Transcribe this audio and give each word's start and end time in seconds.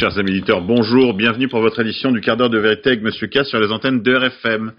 Chers 0.00 0.16
amis 0.16 0.30
éditeurs, 0.30 0.62
bonjour, 0.62 1.12
bienvenue 1.12 1.46
pour 1.46 1.60
votre 1.60 1.78
édition 1.80 2.10
du 2.10 2.22
quart 2.22 2.38
d'heure 2.38 2.48
de 2.48 2.58
vérité 2.58 2.88
avec 2.88 3.02
Monsieur 3.02 3.26
K 3.26 3.44
sur 3.44 3.60
les 3.60 3.70
antennes 3.70 4.00
de 4.00 4.14
RFM. 4.14 4.72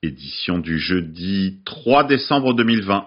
Édition 0.00 0.60
du 0.60 0.78
jeudi 0.78 1.58
3 1.64 2.04
décembre 2.04 2.54
2020. 2.54 3.04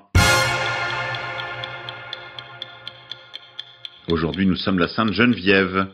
Aujourd'hui, 4.10 4.46
nous 4.46 4.58
sommes 4.58 4.78
la 4.78 4.90
Sainte 4.90 5.14
Geneviève, 5.14 5.88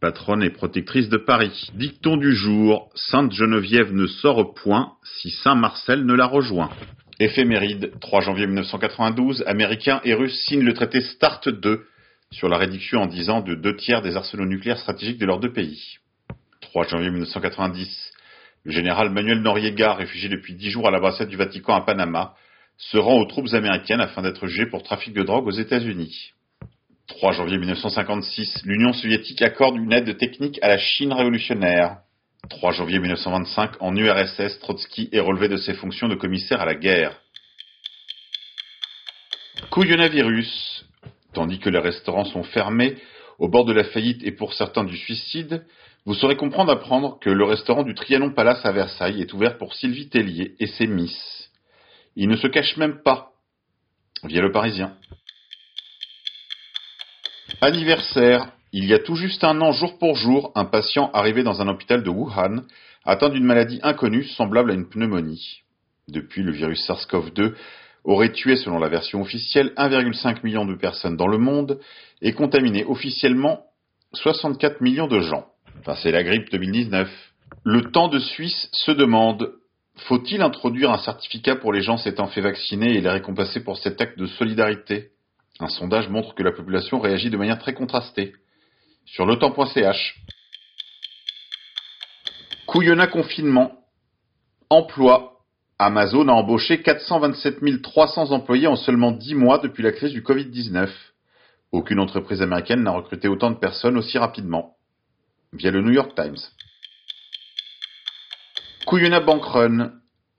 patronne 0.00 0.44
et 0.44 0.50
protectrice 0.50 1.08
de 1.08 1.16
Paris. 1.16 1.72
Dicton 1.74 2.16
du 2.16 2.36
jour, 2.36 2.90
Sainte 2.94 3.32
Geneviève 3.32 3.92
ne 3.92 4.06
sort 4.06 4.54
point 4.54 4.92
si 5.02 5.30
Saint 5.30 5.56
Marcel 5.56 6.06
ne 6.06 6.14
la 6.14 6.26
rejoint. 6.26 6.70
Éphéméride, 7.18 7.90
3 8.00 8.20
janvier 8.20 8.46
1992, 8.46 9.42
Américains 9.48 10.00
et 10.04 10.14
Russes 10.14 10.40
signent 10.46 10.64
le 10.64 10.74
traité 10.74 11.00
START 11.00 11.40
2 11.46 11.84
sur 12.34 12.48
la 12.48 12.58
réduction 12.58 13.02
en 13.02 13.06
10 13.06 13.30
ans 13.30 13.40
de 13.42 13.54
deux 13.54 13.76
tiers 13.76 14.02
des 14.02 14.16
arsenaux 14.16 14.44
nucléaires 14.44 14.78
stratégiques 14.78 15.18
de 15.18 15.26
leurs 15.26 15.38
deux 15.38 15.52
pays. 15.52 15.98
3 16.62 16.88
janvier 16.88 17.10
1990, 17.10 18.12
le 18.64 18.72
général 18.72 19.10
Manuel 19.10 19.40
Noriega, 19.40 19.94
réfugié 19.94 20.28
depuis 20.28 20.54
10 20.54 20.70
jours 20.70 20.88
à 20.88 20.90
l'ambassade 20.90 21.28
du 21.28 21.36
Vatican 21.36 21.74
à 21.74 21.82
Panama, 21.82 22.34
se 22.76 22.98
rend 22.98 23.20
aux 23.20 23.26
troupes 23.26 23.52
américaines 23.52 24.00
afin 24.00 24.22
d'être 24.22 24.48
jugé 24.48 24.66
pour 24.66 24.82
trafic 24.82 25.14
de 25.14 25.22
drogue 25.22 25.46
aux 25.46 25.52
États-Unis. 25.52 26.32
3 27.06 27.32
janvier 27.32 27.58
1956, 27.58 28.62
l'Union 28.64 28.92
soviétique 28.92 29.42
accorde 29.42 29.76
une 29.76 29.92
aide 29.92 30.16
technique 30.16 30.58
à 30.62 30.68
la 30.68 30.78
Chine 30.78 31.12
révolutionnaire. 31.12 31.98
3 32.50 32.72
janvier 32.72 32.98
1925, 32.98 33.80
en 33.80 33.94
URSS, 33.94 34.58
Trotsky 34.58 35.08
est 35.12 35.20
relevé 35.20 35.48
de 35.48 35.56
ses 35.56 35.74
fonctions 35.74 36.08
de 36.08 36.16
commissaire 36.16 36.60
à 36.60 36.66
la 36.66 36.74
guerre. 36.74 37.16
Couillonavirus. 39.70 40.84
Tandis 41.34 41.58
que 41.58 41.68
les 41.68 41.78
restaurants 41.78 42.24
sont 42.24 42.44
fermés, 42.44 42.96
au 43.38 43.48
bord 43.48 43.64
de 43.64 43.72
la 43.72 43.84
faillite 43.84 44.22
et 44.22 44.32
pour 44.32 44.54
certains 44.54 44.84
du 44.84 44.96
suicide, 44.96 45.66
vous 46.06 46.14
saurez 46.14 46.36
comprendre 46.36 46.70
apprendre 46.70 47.18
que 47.20 47.30
le 47.30 47.44
restaurant 47.44 47.82
du 47.82 47.94
Trianon 47.94 48.30
Palace 48.30 48.64
à 48.64 48.72
Versailles 48.72 49.20
est 49.20 49.32
ouvert 49.32 49.58
pour 49.58 49.74
Sylvie 49.74 50.08
Tellier 50.08 50.54
et 50.60 50.66
ses 50.66 50.86
Miss. 50.86 51.50
Il 52.14 52.28
ne 52.28 52.36
se 52.36 52.46
cache 52.46 52.76
même 52.76 53.02
pas, 53.02 53.32
via 54.22 54.40
le 54.40 54.52
Parisien. 54.52 54.96
Anniversaire. 57.60 58.52
Il 58.76 58.86
y 58.86 58.94
a 58.94 58.98
tout 58.98 59.14
juste 59.14 59.44
un 59.44 59.60
an, 59.60 59.70
jour 59.70 59.98
pour 59.98 60.16
jour, 60.16 60.50
un 60.56 60.64
patient 60.64 61.10
arrivé 61.12 61.44
dans 61.44 61.62
un 61.62 61.68
hôpital 61.68 62.02
de 62.02 62.10
Wuhan, 62.10 62.62
atteint 63.04 63.28
d'une 63.28 63.44
maladie 63.44 63.78
inconnue 63.84 64.24
semblable 64.24 64.72
à 64.72 64.74
une 64.74 64.88
pneumonie. 64.88 65.62
Depuis, 66.08 66.42
le 66.42 66.50
virus 66.50 66.84
SARS-CoV-2 66.88 67.54
aurait 68.04 68.32
tué, 68.32 68.56
selon 68.56 68.78
la 68.78 68.88
version 68.88 69.22
officielle, 69.22 69.72
1,5 69.76 70.44
million 70.44 70.64
de 70.64 70.74
personnes 70.74 71.16
dans 71.16 71.26
le 71.26 71.38
monde 71.38 71.80
et 72.22 72.32
contaminé 72.32 72.84
officiellement 72.84 73.64
64 74.12 74.80
millions 74.80 75.08
de 75.08 75.20
gens. 75.20 75.46
Enfin, 75.80 75.96
c'est 76.02 76.12
la 76.12 76.22
grippe 76.22 76.50
2019. 76.50 77.08
Le 77.64 77.90
temps 77.90 78.08
de 78.08 78.18
Suisse 78.18 78.68
se 78.72 78.92
demande 78.92 79.54
faut-il 79.96 80.42
introduire 80.42 80.90
un 80.90 80.98
certificat 80.98 81.56
pour 81.56 81.72
les 81.72 81.80
gens 81.80 81.96
s'étant 81.96 82.26
fait 82.26 82.40
vacciner 82.40 82.96
et 82.96 83.00
les 83.00 83.10
récompenser 83.10 83.62
pour 83.62 83.78
cet 83.78 84.00
acte 84.00 84.18
de 84.18 84.26
solidarité? 84.26 85.10
Un 85.60 85.68
sondage 85.68 86.08
montre 86.08 86.34
que 86.34 86.42
la 86.42 86.50
population 86.50 86.98
réagit 86.98 87.30
de 87.30 87.36
manière 87.36 87.58
très 87.58 87.74
contrastée 87.74 88.32
sur 89.06 89.24
le 89.24 89.36
temps.ch. 89.36 90.20
Couillonna 92.66 93.06
confinement. 93.06 93.72
Emploi. 94.68 95.33
Amazon 95.78 96.28
a 96.28 96.32
embauché 96.32 96.82
427 96.82 97.82
300 97.82 98.30
employés 98.30 98.66
en 98.66 98.76
seulement 98.76 99.10
10 99.10 99.34
mois 99.34 99.58
depuis 99.58 99.82
la 99.82 99.92
crise 99.92 100.12
du 100.12 100.22
Covid-19. 100.22 100.88
Aucune 101.72 101.98
entreprise 101.98 102.42
américaine 102.42 102.82
n'a 102.82 102.92
recruté 102.92 103.26
autant 103.26 103.50
de 103.50 103.56
personnes 103.56 103.96
aussi 103.96 104.16
rapidement. 104.16 104.76
Via 105.52 105.70
le 105.70 105.82
New 105.82 105.92
York 105.92 106.14
Times. 106.14 106.38
Couillonna 108.86 109.20
Bank 109.20 109.44
Run. 109.44 109.92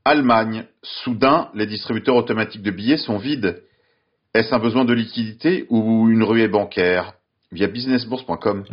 Allemagne. 0.05 0.65
Soudain, 0.83 1.49
les 1.53 1.65
distributeurs 1.65 2.15
automatiques 2.15 2.61
de 2.61 2.71
billets 2.71 2.97
sont 2.97 3.17
vides. 3.17 3.63
Est-ce 4.33 4.53
un 4.53 4.59
besoin 4.59 4.85
de 4.85 4.93
liquidité 4.93 5.65
ou 5.69 6.09
une 6.09 6.23
ruée 6.23 6.47
bancaire? 6.47 7.13
Via 7.51 7.67
businessbourse.com. 7.67 8.65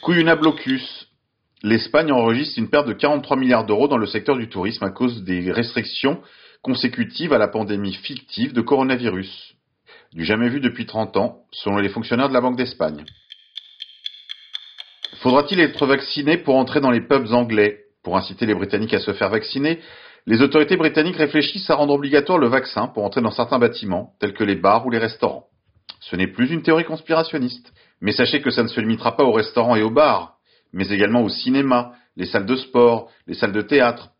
Couilluna 0.00 0.34
Blocus. 0.34 1.11
L'Espagne 1.64 2.10
enregistre 2.10 2.58
une 2.58 2.70
perte 2.70 2.88
de 2.88 2.92
43 2.92 3.36
milliards 3.36 3.64
d'euros 3.64 3.86
dans 3.86 3.96
le 3.96 4.06
secteur 4.06 4.36
du 4.36 4.48
tourisme 4.48 4.84
à 4.84 4.90
cause 4.90 5.22
des 5.22 5.52
restrictions 5.52 6.20
consécutives 6.60 7.32
à 7.32 7.38
la 7.38 7.48
pandémie 7.48 7.94
fictive 7.94 8.52
de 8.52 8.60
coronavirus. 8.60 9.54
Du 10.12 10.24
jamais 10.24 10.48
vu 10.48 10.60
depuis 10.60 10.86
30 10.86 11.16
ans, 11.16 11.38
selon 11.52 11.78
les 11.78 11.88
fonctionnaires 11.88 12.28
de 12.28 12.34
la 12.34 12.40
Banque 12.40 12.56
d'Espagne. 12.56 13.04
Faudra-t-il 15.20 15.60
être 15.60 15.86
vacciné 15.86 16.36
pour 16.36 16.56
entrer 16.56 16.80
dans 16.80 16.90
les 16.90 17.00
pubs 17.00 17.32
anglais? 17.32 17.78
Pour 18.02 18.16
inciter 18.16 18.44
les 18.44 18.54
Britanniques 18.54 18.94
à 18.94 19.00
se 19.00 19.12
faire 19.12 19.30
vacciner, 19.30 19.78
les 20.26 20.42
autorités 20.42 20.76
britanniques 20.76 21.16
réfléchissent 21.16 21.70
à 21.70 21.76
rendre 21.76 21.94
obligatoire 21.94 22.38
le 22.38 22.48
vaccin 22.48 22.88
pour 22.88 23.04
entrer 23.04 23.20
dans 23.20 23.30
certains 23.30 23.60
bâtiments, 23.60 24.14
tels 24.18 24.34
que 24.34 24.42
les 24.42 24.56
bars 24.56 24.84
ou 24.84 24.90
les 24.90 24.98
restaurants. 24.98 25.46
Ce 26.00 26.16
n'est 26.16 26.26
plus 26.26 26.50
une 26.50 26.62
théorie 26.62 26.84
conspirationniste. 26.84 27.72
Mais 28.00 28.12
sachez 28.12 28.40
que 28.40 28.50
ça 28.50 28.64
ne 28.64 28.68
se 28.68 28.80
limitera 28.80 29.16
pas 29.16 29.22
aux 29.22 29.32
restaurants 29.32 29.76
et 29.76 29.82
aux 29.82 29.90
bars, 29.90 30.38
mais 30.72 30.88
également 30.88 31.22
au 31.22 31.28
cinéma, 31.28 31.92
les 32.16 32.26
salles 32.26 32.46
de 32.46 32.56
sport, 32.56 33.10
les 33.26 33.34
salles 33.34 33.52
de 33.52 33.62
théâtre, 33.62 34.10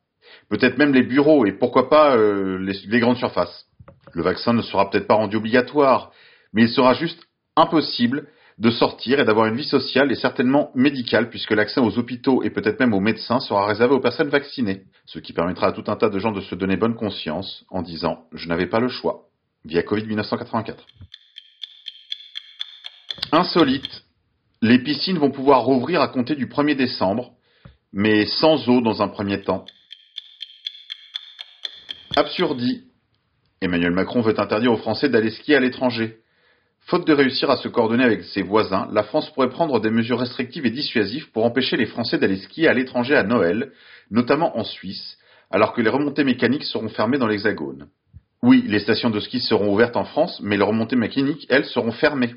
peut-être 0.49 0.79
même 0.79 0.95
les 0.95 1.03
bureaux 1.03 1.47
et 1.47 1.53
pourquoi 1.53 1.89
pas 1.89 2.17
euh, 2.17 2.59
les, 2.59 2.75
les 2.87 3.01
grandes 3.01 3.17
surfaces. 3.17 3.67
Le 4.13 4.23
vaccin 4.23 4.53
ne 4.53 4.63
sera 4.63 4.91
peut-être 4.91 5.07
pas 5.07 5.15
rendu 5.15 5.37
obligatoire, 5.37 6.13
mais 6.53 6.63
il 6.63 6.69
sera 6.69 6.95
juste 6.95 7.23
impossible 7.57 8.29
de 8.59 8.71
sortir 8.71 9.19
et 9.19 9.25
d'avoir 9.25 9.47
une 9.47 9.57
vie 9.57 9.65
sociale 9.65 10.13
et 10.13 10.15
certainement 10.15 10.71
médicale 10.75 11.31
puisque 11.31 11.53
l'accès 11.53 11.81
aux 11.81 11.99
hôpitaux 11.99 12.43
et 12.43 12.51
peut-être 12.51 12.81
même 12.81 12.95
aux 12.95 13.01
médecins 13.01 13.41
sera 13.41 13.67
réservé 13.67 13.95
aux 13.95 14.01
personnes 14.01 14.29
vaccinées, 14.29 14.83
ce 15.07 15.19
qui 15.19 15.33
permettra 15.33 15.69
à 15.69 15.73
tout 15.73 15.85
un 15.87 15.97
tas 15.97 16.11
de 16.11 16.19
gens 16.19 16.33
de 16.33 16.41
se 16.41 16.55
donner 16.55 16.77
bonne 16.77 16.95
conscience 16.95 17.65
en 17.71 17.83
disant 17.83 18.25
je 18.33 18.49
n'avais 18.49 18.67
pas 18.67 18.81
le 18.81 18.89
choix 18.89 19.25
via 19.65 19.83
Covid 19.83 20.07
1984. 20.07 20.85
Insolite. 23.33 24.05
Les 24.63 24.79
piscines 24.79 25.19
vont 25.19 25.33
pouvoir 25.33 25.65
rouvrir 25.65 26.01
à 26.01 26.07
compter 26.07 26.37
du 26.37 26.47
1er 26.47 26.77
décembre, 26.77 27.33
mais 27.93 28.27
sans 28.27 28.69
eau 28.69 28.81
dans 28.81 29.03
un 29.03 29.09
premier 29.09 29.43
temps. 29.43 29.65
Absurdie. 32.15 32.85
Emmanuel 33.61 33.91
Macron 33.91 34.21
veut 34.21 34.39
interdire 34.39 34.73
aux 34.73 34.77
Français 34.77 35.09
d'aller 35.09 35.31
skier 35.31 35.57
à 35.57 35.61
l'étranger. 35.61 36.19
Faute 36.83 37.05
de 37.05 37.13
réussir 37.13 37.51
à 37.51 37.57
se 37.57 37.67
coordonner 37.67 38.05
avec 38.05 38.23
ses 38.23 38.43
voisins, 38.43 38.89
la 38.93 39.03
France 39.03 39.31
pourrait 39.31 39.51
prendre 39.51 39.81
des 39.81 39.91
mesures 39.91 40.21
restrictives 40.21 40.67
et 40.67 40.71
dissuasives 40.71 41.33
pour 41.33 41.45
empêcher 41.45 41.77
les 41.77 41.87
Français 41.87 42.19
d'aller 42.19 42.37
skier 42.37 42.69
à 42.69 42.73
l'étranger 42.73 43.17
à 43.17 43.25
Noël, 43.25 43.73
notamment 44.13 44.57
en 44.57 44.63
Suisse, 44.63 45.19
alors 45.51 45.73
que 45.73 45.83
les 45.83 45.91
remontées 45.91 46.25
mécaniques 46.25 46.65
seront 46.65 46.89
fermées 46.89 47.19
dans 47.19 47.27
l'Hexagone. 47.27 47.89
Oui, 48.45 48.65
les 48.69 48.79
stations 48.79 49.11
de 49.11 49.19
ski 49.19 49.41
seront 49.41 49.73
ouvertes 49.73 49.97
en 49.97 50.05
France, 50.05 50.41
mais 50.41 50.57
les 50.57 50.65
remontées 50.65 50.97
mécaniques, 50.97 51.47
elles, 51.49 51.65
seront 51.65 51.93
fermées. 51.93 52.35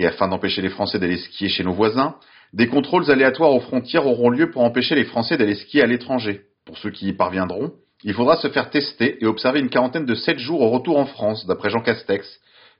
Et 0.00 0.06
afin 0.06 0.28
d'empêcher 0.28 0.62
les 0.62 0.70
Français 0.70 0.98
d'aller 0.98 1.18
skier 1.18 1.50
chez 1.50 1.62
nos 1.62 1.74
voisins, 1.74 2.16
des 2.54 2.68
contrôles 2.68 3.10
aléatoires 3.10 3.52
aux 3.52 3.60
frontières 3.60 4.06
auront 4.06 4.30
lieu 4.30 4.50
pour 4.50 4.64
empêcher 4.64 4.94
les 4.94 5.04
Français 5.04 5.36
d'aller 5.36 5.54
skier 5.54 5.82
à 5.82 5.86
l'étranger. 5.86 6.40
Pour 6.64 6.78
ceux 6.78 6.90
qui 6.90 7.08
y 7.08 7.12
parviendront, 7.12 7.72
il 8.02 8.14
faudra 8.14 8.36
se 8.36 8.48
faire 8.48 8.70
tester 8.70 9.22
et 9.22 9.26
observer 9.26 9.60
une 9.60 9.68
quarantaine 9.68 10.06
de 10.06 10.14
7 10.14 10.38
jours 10.38 10.62
au 10.62 10.70
retour 10.70 10.96
en 10.96 11.04
France, 11.04 11.44
d'après 11.46 11.68
Jean 11.68 11.82
Castex, 11.82 12.26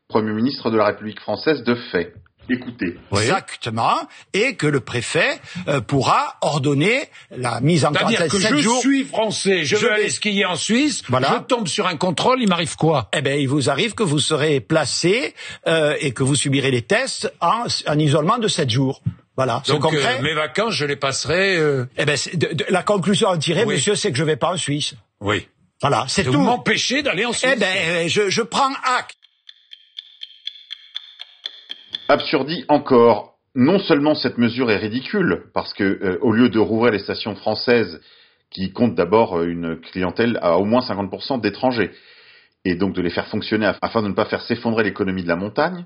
Premier 0.09 0.33
ministre 0.33 0.71
de 0.71 0.79
la 0.79 0.87
République 0.87 1.21
française 1.21 1.63
de 1.63 1.75
fait. 1.75 2.15
Écoutez. 2.53 2.97
Exactement, 3.13 3.97
et 4.33 4.57
que 4.57 4.67
le 4.67 4.81
préfet 4.81 5.41
euh, 5.69 5.81
pourra 5.81 6.37
ordonner 6.41 7.09
la 7.31 7.61
mise 7.61 7.85
en 7.85 7.93
quarantaine 7.93 8.17
C'est-à-dire 8.29 8.51
que 8.51 8.57
je 8.57 8.63
jours. 8.63 8.81
suis 8.81 9.05
français, 9.05 9.65
je, 9.65 9.77
Je 9.77 9.83
veux 9.83 9.89
vais- 9.89 9.95
aller 9.95 10.11
skier 10.11 10.45
en 10.47 10.57
Suisse, 10.57 11.03
Voilà. 11.09 11.29
je 11.39 11.43
tombe 11.55 11.69
sur 11.69 11.87
un 11.87 11.97
contrôle, 11.97 12.43
il 12.43 12.49
m'arrive 12.49 12.77
quoi? 12.77 13.09
Eh 13.17 13.23
ben, 13.23 13.39
il 13.39 13.49
vous 13.49 13.71
arrive 13.71 13.95
que 13.95 14.03
vous 14.03 14.19
serez 14.19 14.61
placé 14.61 15.35
euh, 15.69 15.95
et 16.01 16.13
que 16.13 16.23
vous 16.23 16.35
subirez 16.35 16.71
les 16.71 16.83
tests 16.83 17.33
en, 17.41 17.65
en 17.87 17.99
isolement 17.99 18.39
de 18.39 18.49
7 18.49 18.69
jours. 18.69 19.03
Voilà, 19.37 19.63
Donc 19.69 19.83
concret. 19.83 20.19
euh, 20.19 20.23
mes 20.23 20.35
vacances, 20.35 20.75
je 20.75 20.85
les 20.85 20.97
passerai... 20.97 21.57
euh, 21.57 21.85
Eh 21.97 22.05
ben, 22.05 22.17
c'est- 22.17 22.37
de- 22.37 22.53
de- 22.53 22.67
la 22.69 22.83
conclusion 22.83 23.29
à 23.31 23.35
en 23.35 23.39
tirer, 23.39 23.65
Oui. 23.65 23.75
monsieur, 23.75 23.95
c'est 23.95 24.11
que 24.11 24.19
je 24.19 24.25
vais 24.25 24.37
pas 24.37 24.53
en 24.53 24.57
Suisse. 24.57 24.95
Oui. 25.21 25.47
Voilà, 25.81 26.05
c'est 26.09 26.25
Vous 26.25 26.33
tout. 26.33 26.41
m'empêchez 26.41 27.03
d'aller 27.03 27.25
en 27.25 27.33
Suisse 27.33 27.53
Eh 27.55 27.59
ben, 27.59 28.09
je, 28.09 28.29
je 28.29 28.43
prends 28.43 28.69
acte. 28.99 29.17
Absurdie 32.11 32.65
encore. 32.69 33.35
Non 33.55 33.79
seulement 33.79 34.15
cette 34.15 34.39
mesure 34.39 34.71
est 34.71 34.77
ridicule, 34.77 35.45
parce 35.55 35.75
que 35.75 35.85
euh, 35.85 36.19
au 36.23 36.33
lieu 36.33 36.49
de 36.49 36.59
rouvrir 36.59 36.93
les 36.93 36.99
stations 37.01 37.35
françaises 37.35 38.01
qui 38.51 38.73
comptent 38.73 38.95
d'abord 38.95 39.39
euh, 39.39 39.47
une 39.47 39.81
clientèle 39.81 40.39
à 40.43 40.57
au 40.59 40.65
moins 40.65 40.81
50% 40.81 41.41
d'étrangers, 41.41 41.91
et 42.65 42.75
donc 42.77 42.95
de 42.95 43.03
les 43.03 43.11
faire 43.11 43.27
fonctionner 43.27 43.67
af- 43.67 43.79
afin 43.83 44.03
de 44.03 44.09
ne 44.09 44.13
pas 44.13 44.25
faire 44.27 44.43
s'effondrer 44.43 44.85
l'économie 44.85 45.23
de 45.25 45.29
la 45.29 45.37
montagne, 45.37 45.85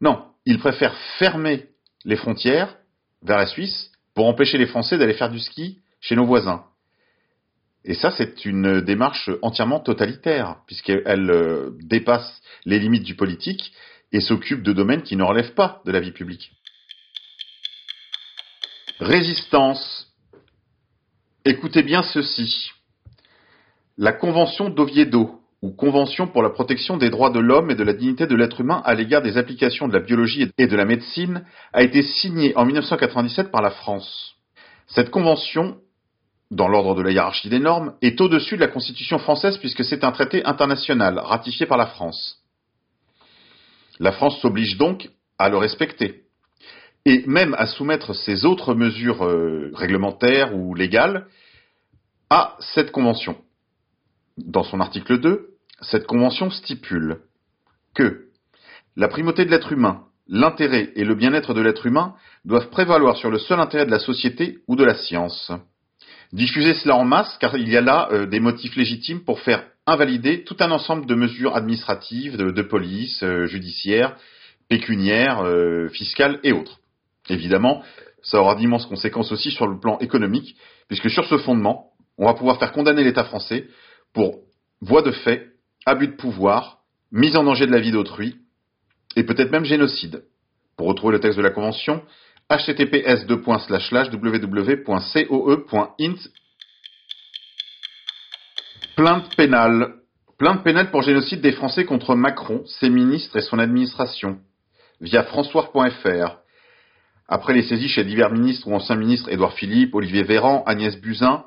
non, 0.00 0.22
ils 0.46 0.58
préfèrent 0.58 0.96
fermer 1.18 1.66
les 2.04 2.16
frontières 2.16 2.76
vers 3.22 3.38
la 3.38 3.46
Suisse 3.46 3.90
pour 4.14 4.26
empêcher 4.28 4.58
les 4.58 4.66
Français 4.66 4.98
d'aller 4.98 5.14
faire 5.14 5.30
du 5.30 5.40
ski 5.40 5.78
chez 6.00 6.14
nos 6.14 6.26
voisins. 6.26 6.64
Et 7.84 7.94
ça, 7.94 8.10
c'est 8.12 8.44
une 8.44 8.80
démarche 8.82 9.30
entièrement 9.42 9.80
totalitaire, 9.80 10.58
puisqu'elle 10.66 11.30
euh, 11.30 11.70
dépasse 11.82 12.40
les 12.64 12.78
limites 12.78 13.02
du 13.04 13.14
politique 13.16 13.72
et 14.14 14.20
s'occupe 14.20 14.62
de 14.62 14.72
domaines 14.72 15.02
qui 15.02 15.16
ne 15.16 15.24
relèvent 15.24 15.54
pas 15.54 15.82
de 15.84 15.90
la 15.90 15.98
vie 15.98 16.12
publique. 16.12 16.52
Résistance. 19.00 20.06
Écoutez 21.44 21.82
bien 21.82 22.04
ceci. 22.04 22.70
La 23.98 24.12
Convention 24.12 24.70
d'Oviedo, 24.70 25.40
ou 25.62 25.72
Convention 25.72 26.28
pour 26.28 26.44
la 26.44 26.50
protection 26.50 26.96
des 26.96 27.10
droits 27.10 27.30
de 27.30 27.40
l'homme 27.40 27.72
et 27.72 27.74
de 27.74 27.82
la 27.82 27.92
dignité 27.92 28.28
de 28.28 28.36
l'être 28.36 28.60
humain 28.60 28.82
à 28.84 28.94
l'égard 28.94 29.20
des 29.20 29.36
applications 29.36 29.88
de 29.88 29.92
la 29.92 30.00
biologie 30.00 30.48
et 30.58 30.66
de 30.68 30.76
la 30.76 30.84
médecine, 30.84 31.44
a 31.72 31.82
été 31.82 32.02
signée 32.02 32.56
en 32.56 32.64
1997 32.64 33.50
par 33.50 33.62
la 33.62 33.70
France. 33.70 34.36
Cette 34.86 35.10
convention, 35.10 35.78
dans 36.52 36.68
l'ordre 36.68 36.94
de 36.94 37.02
la 37.02 37.10
hiérarchie 37.10 37.48
des 37.48 37.58
normes, 37.58 37.94
est 38.00 38.20
au-dessus 38.20 38.54
de 38.54 38.60
la 38.60 38.68
Constitution 38.68 39.18
française 39.18 39.58
puisque 39.58 39.84
c'est 39.84 40.04
un 40.04 40.12
traité 40.12 40.44
international 40.44 41.18
ratifié 41.18 41.66
par 41.66 41.78
la 41.78 41.86
France. 41.86 42.43
La 44.00 44.12
France 44.12 44.40
s'oblige 44.40 44.76
donc 44.76 45.08
à 45.38 45.48
le 45.48 45.56
respecter 45.56 46.24
et 47.04 47.22
même 47.26 47.54
à 47.54 47.66
soumettre 47.66 48.14
ces 48.14 48.44
autres 48.44 48.74
mesures 48.74 49.24
euh, 49.24 49.70
réglementaires 49.74 50.54
ou 50.54 50.74
légales 50.74 51.26
à 52.30 52.56
cette 52.60 52.92
convention. 52.92 53.36
Dans 54.38 54.64
son 54.64 54.80
article 54.80 55.20
2, 55.20 55.48
cette 55.82 56.06
convention 56.06 56.50
stipule 56.50 57.20
que 57.94 58.28
la 58.96 59.08
primauté 59.08 59.44
de 59.44 59.50
l'être 59.50 59.72
humain, 59.72 60.04
l'intérêt 60.28 60.92
et 60.96 61.04
le 61.04 61.14
bien-être 61.14 61.52
de 61.52 61.60
l'être 61.60 61.86
humain 61.86 62.14
doivent 62.44 62.70
prévaloir 62.70 63.16
sur 63.16 63.30
le 63.30 63.38
seul 63.38 63.60
intérêt 63.60 63.86
de 63.86 63.90
la 63.90 63.98
société 63.98 64.58
ou 64.66 64.76
de 64.76 64.84
la 64.84 64.94
science. 64.94 65.52
Diffuser 66.32 66.74
cela 66.74 66.96
en 66.96 67.04
masse, 67.04 67.36
car 67.38 67.56
il 67.56 67.68
y 67.68 67.76
a 67.76 67.80
là 67.80 68.08
euh, 68.10 68.26
des 68.26 68.40
motifs 68.40 68.76
légitimes 68.76 69.24
pour 69.24 69.40
faire 69.40 69.64
invalider 69.86 70.44
tout 70.44 70.56
un 70.60 70.70
ensemble 70.70 71.06
de 71.06 71.14
mesures 71.14 71.56
administratives, 71.56 72.36
de, 72.36 72.62
police, 72.62 73.22
euh, 73.22 73.46
judiciaires, 73.46 74.16
pécuniaires, 74.68 75.44
fiscales 75.92 76.40
et 76.42 76.52
autres. 76.52 76.80
Évidemment, 77.28 77.82
ça 78.22 78.40
aura 78.40 78.54
d'immenses 78.54 78.86
conséquences 78.86 79.30
aussi 79.30 79.50
sur 79.50 79.66
le 79.66 79.78
plan 79.78 79.98
économique, 79.98 80.56
puisque 80.88 81.10
sur 81.10 81.26
ce 81.26 81.36
fondement, 81.36 81.90
on 82.16 82.26
va 82.26 82.34
pouvoir 82.34 82.58
faire 82.58 82.72
condamner 82.72 83.04
l'État 83.04 83.24
français 83.24 83.68
pour 84.12 84.38
voie 84.80 85.02
de 85.02 85.10
fait, 85.10 85.48
abus 85.86 86.08
de 86.08 86.16
pouvoir, 86.16 86.78
mise 87.12 87.36
en 87.36 87.44
danger 87.44 87.66
de 87.66 87.72
la 87.72 87.80
vie 87.80 87.92
d'autrui, 87.92 88.36
et 89.16 89.24
peut-être 89.24 89.50
même 89.50 89.64
génocide. 89.64 90.24
Pour 90.76 90.88
retrouver 90.88 91.12
le 91.14 91.20
texte 91.20 91.38
de 91.38 91.42
la 91.42 91.50
Convention, 91.50 92.02
https 92.50 93.26
www.coe.int 93.28 94.54
Plainte 98.96 99.34
pénale. 99.34 99.94
Plainte 100.38 100.62
pénale 100.62 100.92
pour 100.92 101.02
génocide 101.02 101.40
des 101.40 101.50
Français 101.50 101.84
contre 101.84 102.14
Macron, 102.14 102.62
ses 102.66 102.88
ministres 102.88 103.36
et 103.36 103.40
son 103.40 103.58
administration. 103.58 104.38
Via 105.00 105.24
françois.fr. 105.24 106.36
Après 107.26 107.54
les 107.54 107.62
saisies 107.62 107.88
chez 107.88 108.04
divers 108.04 108.30
ministres 108.30 108.68
ou 108.68 108.74
anciens 108.74 108.94
ministres 108.94 109.28
Édouard 109.32 109.54
Philippe, 109.54 109.96
Olivier 109.96 110.22
Véran, 110.22 110.62
Agnès 110.66 110.96
Buzyn, 111.00 111.42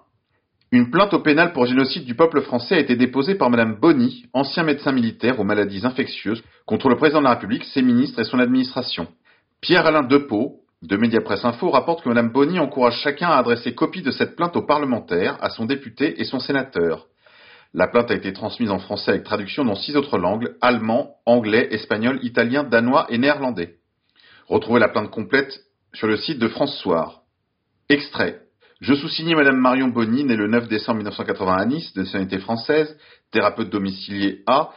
une 0.73 0.91
plainte 0.91 1.13
au 1.13 1.19
pénal 1.19 1.53
pour 1.53 1.65
génocide 1.65 2.03
du 2.03 2.15
peuple 2.15 2.41
français 2.41 2.75
a 2.75 2.79
été 2.79 2.97
déposée 2.97 3.35
par 3.35 3.49
Madame 3.49 3.77
Bonny, 3.79 4.25
ancien 4.33 4.63
médecin 4.63 4.91
militaire 4.91 5.39
aux 5.39 5.45
maladies 5.45 5.85
infectieuses, 5.85 6.43
contre 6.65 6.89
le 6.89 6.97
président 6.97 7.19
de 7.19 7.25
la 7.27 7.35
République, 7.35 7.63
ses 7.63 7.81
ministres 7.81 8.19
et 8.19 8.25
son 8.25 8.39
administration. 8.39 9.07
Pierre-Alain 9.61 10.03
Depeau, 10.03 10.63
de 10.81 10.97
Mediapresse 10.97 11.45
Info, 11.45 11.69
rapporte 11.69 12.03
que 12.03 12.09
Madame 12.09 12.29
Bonny 12.29 12.59
encourage 12.59 12.99
chacun 12.99 13.29
à 13.29 13.37
adresser 13.37 13.73
copie 13.73 14.01
de 14.01 14.11
cette 14.11 14.35
plainte 14.35 14.57
aux 14.57 14.65
parlementaires, 14.65 15.37
à 15.39 15.49
son 15.49 15.63
député 15.63 16.19
et 16.19 16.25
son 16.25 16.41
sénateur. 16.41 17.07
La 17.73 17.87
plainte 17.87 18.11
a 18.11 18.15
été 18.15 18.33
transmise 18.33 18.71
en 18.71 18.79
français 18.79 19.11
avec 19.11 19.23
traduction 19.23 19.65
dans 19.65 19.75
six 19.75 19.95
autres 19.95 20.17
langues, 20.17 20.55
allemand, 20.61 21.15
anglais, 21.25 21.67
espagnol, 21.71 22.19
italien, 22.23 22.63
danois 22.63 23.07
et 23.09 23.17
néerlandais. 23.17 23.75
Retrouvez 24.47 24.79
la 24.79 24.89
plainte 24.89 25.11
complète 25.11 25.59
sur 25.93 26.07
le 26.07 26.17
site 26.17 26.39
de 26.39 26.47
France 26.47 26.77
Soir. 26.79 27.21
Extrait. 27.89 28.41
Je 28.79 28.93
sous-signais 28.93 29.35
Madame 29.35 29.57
Marion 29.57 29.87
Bonny, 29.87 30.23
née 30.23 30.35
le 30.35 30.47
9 30.47 30.67
décembre 30.67 30.97
1980 30.97 31.55
à 31.55 31.65
Nice, 31.65 31.93
de 31.93 32.01
nationalité 32.01 32.37
française, 32.39 32.95
thérapeute 33.31 33.69
domicilié 33.69 34.43
A, 34.45 34.69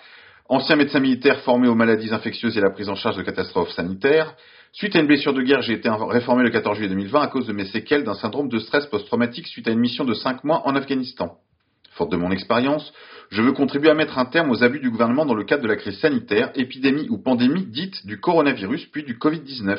ancien 0.49 0.77
médecin 0.77 1.01
militaire 1.01 1.41
formé 1.43 1.69
aux 1.69 1.75
maladies 1.75 2.13
infectieuses 2.13 2.57
et 2.57 2.61
la 2.61 2.71
prise 2.71 2.89
en 2.89 2.95
charge 2.95 3.17
de 3.17 3.23
catastrophes 3.23 3.73
sanitaires. 3.73 4.35
Suite 4.73 4.97
à 4.97 5.01
une 5.01 5.07
blessure 5.07 5.35
de 5.35 5.43
guerre, 5.43 5.63
j'ai 5.63 5.75
été 5.75 5.91
réformé 5.91 6.43
le 6.43 6.51
14 6.51 6.77
juillet 6.77 6.89
2020 6.89 7.21
à 7.21 7.27
cause 7.29 7.47
de 7.47 7.53
mes 7.53 7.67
séquelles 7.67 8.05
d'un 8.05 8.15
syndrome 8.15 8.49
de 8.49 8.59
stress 8.59 8.87
post-traumatique 8.87 9.47
suite 9.47 9.69
à 9.69 9.73
une 9.73 9.81
mission 9.81 10.05
de 10.05 10.15
5 10.15 10.45
mois 10.45 10.67
en 10.67 10.75
Afghanistan. 10.75 11.37
De 12.09 12.17
mon 12.17 12.31
expérience, 12.31 12.93
je 13.31 13.43
veux 13.43 13.53
contribuer 13.53 13.91
à 13.91 13.95
mettre 13.95 14.19
un 14.19 14.25
terme 14.25 14.51
aux 14.51 14.65
abus 14.65 14.81
du 14.81 14.91
gouvernement 14.91 15.27
dans 15.27 15.35
le 15.35 15.45
cadre 15.45 15.63
de 15.63 15.69
la 15.69 15.77
crise 15.77 15.99
sanitaire, 15.99 16.51
épidémie 16.55 17.09
ou 17.11 17.19
pandémie 17.19 17.67
dite 17.67 18.07
du 18.07 18.19
coronavirus 18.19 18.87
puis 18.87 19.05
du 19.05 19.19
Covid-19. 19.19 19.79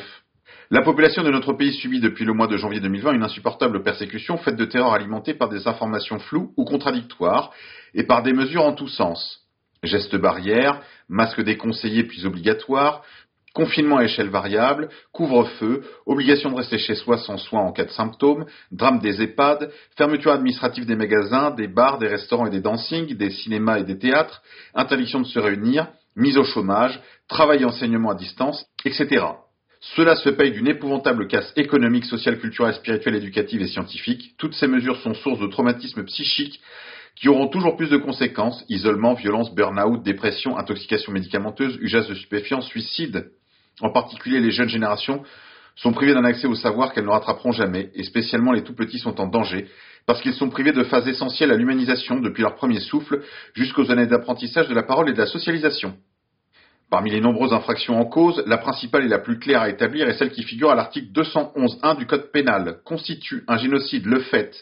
La 0.70 0.82
population 0.82 1.24
de 1.24 1.30
notre 1.30 1.52
pays 1.52 1.72
subit 1.72 2.00
depuis 2.00 2.24
le 2.24 2.32
mois 2.32 2.46
de 2.46 2.56
janvier 2.56 2.78
2020 2.80 3.14
une 3.14 3.24
insupportable 3.24 3.82
persécution 3.82 4.38
faite 4.38 4.56
de 4.56 4.64
terreur 4.64 4.92
alimentée 4.92 5.34
par 5.34 5.48
des 5.48 5.66
informations 5.66 6.20
floues 6.20 6.52
ou 6.56 6.64
contradictoires 6.64 7.50
et 7.92 8.04
par 8.04 8.22
des 8.22 8.32
mesures 8.32 8.64
en 8.64 8.72
tous 8.72 8.88
sens. 8.88 9.40
Gestes 9.82 10.16
barrières, 10.16 10.80
masques 11.08 11.42
déconseillés 11.42 12.04
puis 12.04 12.24
obligatoires, 12.24 13.02
confinement 13.54 13.98
à 13.98 14.04
échelle 14.04 14.28
variable, 14.28 14.88
couvre-feu, 15.12 15.82
obligation 16.06 16.50
de 16.50 16.56
rester 16.56 16.78
chez 16.78 16.94
soi 16.94 17.18
sans 17.18 17.36
soins 17.36 17.60
en 17.60 17.72
cas 17.72 17.84
de 17.84 17.90
symptômes, 17.90 18.46
drame 18.70 19.00
des 19.00 19.22
EHPAD, 19.22 19.70
fermeture 19.96 20.32
administrative 20.32 20.86
des 20.86 20.96
magasins, 20.96 21.50
des 21.50 21.68
bars, 21.68 21.98
des 21.98 22.08
restaurants 22.08 22.46
et 22.46 22.50
des 22.50 22.60
dancings, 22.60 23.14
des 23.14 23.30
cinémas 23.30 23.78
et 23.78 23.84
des 23.84 23.98
théâtres, 23.98 24.42
interdiction 24.74 25.20
de 25.20 25.26
se 25.26 25.38
réunir, 25.38 25.88
mise 26.16 26.38
au 26.38 26.44
chômage, 26.44 27.00
travail 27.28 27.62
et 27.62 27.64
enseignement 27.64 28.10
à 28.10 28.14
distance, 28.14 28.66
etc. 28.84 29.24
Cela 29.96 30.14
se 30.14 30.28
paye 30.28 30.52
d'une 30.52 30.68
épouvantable 30.68 31.26
casse 31.26 31.52
économique, 31.56 32.04
sociale, 32.04 32.38
culturelle, 32.38 32.74
spirituelle, 32.74 33.16
éducative 33.16 33.62
et 33.62 33.66
scientifique. 33.66 34.34
Toutes 34.38 34.54
ces 34.54 34.68
mesures 34.68 34.96
sont 34.98 35.14
source 35.14 35.40
de 35.40 35.48
traumatismes 35.48 36.04
psychiques 36.04 36.60
qui 37.16 37.28
auront 37.28 37.48
toujours 37.48 37.76
plus 37.76 37.90
de 37.90 37.96
conséquences, 37.96 38.64
isolement, 38.68 39.14
violence, 39.14 39.54
burn-out, 39.54 40.02
dépression, 40.02 40.56
intoxication 40.56 41.12
médicamenteuse, 41.12 41.78
usage 41.80 42.08
de 42.08 42.14
stupéfiants, 42.14 42.62
suicide. 42.62 43.30
En 43.82 43.90
particulier, 43.90 44.40
les 44.40 44.52
jeunes 44.52 44.68
générations 44.68 45.22
sont 45.74 45.92
privées 45.92 46.14
d'un 46.14 46.24
accès 46.24 46.46
au 46.46 46.54
savoir 46.54 46.92
qu'elles 46.92 47.04
ne 47.04 47.10
rattraperont 47.10 47.52
jamais, 47.52 47.90
et 47.94 48.04
spécialement 48.04 48.52
les 48.52 48.62
tout 48.62 48.74
petits 48.74 48.98
sont 48.98 49.20
en 49.20 49.26
danger, 49.26 49.66
parce 50.06 50.20
qu'ils 50.20 50.34
sont 50.34 50.50
privés 50.50 50.72
de 50.72 50.84
phases 50.84 51.08
essentielles 51.08 51.50
à 51.50 51.56
l'humanisation 51.56 52.20
depuis 52.20 52.42
leur 52.42 52.54
premier 52.54 52.80
souffle 52.80 53.22
jusqu'aux 53.54 53.90
années 53.90 54.06
d'apprentissage 54.06 54.68
de 54.68 54.74
la 54.74 54.82
parole 54.82 55.10
et 55.10 55.12
de 55.12 55.18
la 55.18 55.26
socialisation. 55.26 55.96
Parmi 56.90 57.10
les 57.10 57.20
nombreuses 57.20 57.54
infractions 57.54 57.98
en 57.98 58.04
cause, 58.04 58.42
la 58.46 58.58
principale 58.58 59.06
et 59.06 59.08
la 59.08 59.18
plus 59.18 59.38
claire 59.38 59.62
à 59.62 59.70
établir 59.70 60.08
est 60.08 60.18
celle 60.18 60.30
qui 60.30 60.42
figure 60.42 60.70
à 60.70 60.74
l'article 60.74 61.10
211.1 61.12 61.96
du 61.96 62.06
Code 62.06 62.30
pénal, 62.30 62.80
constitue 62.84 63.44
un 63.48 63.56
génocide 63.56 64.04
le 64.04 64.20
fait, 64.20 64.54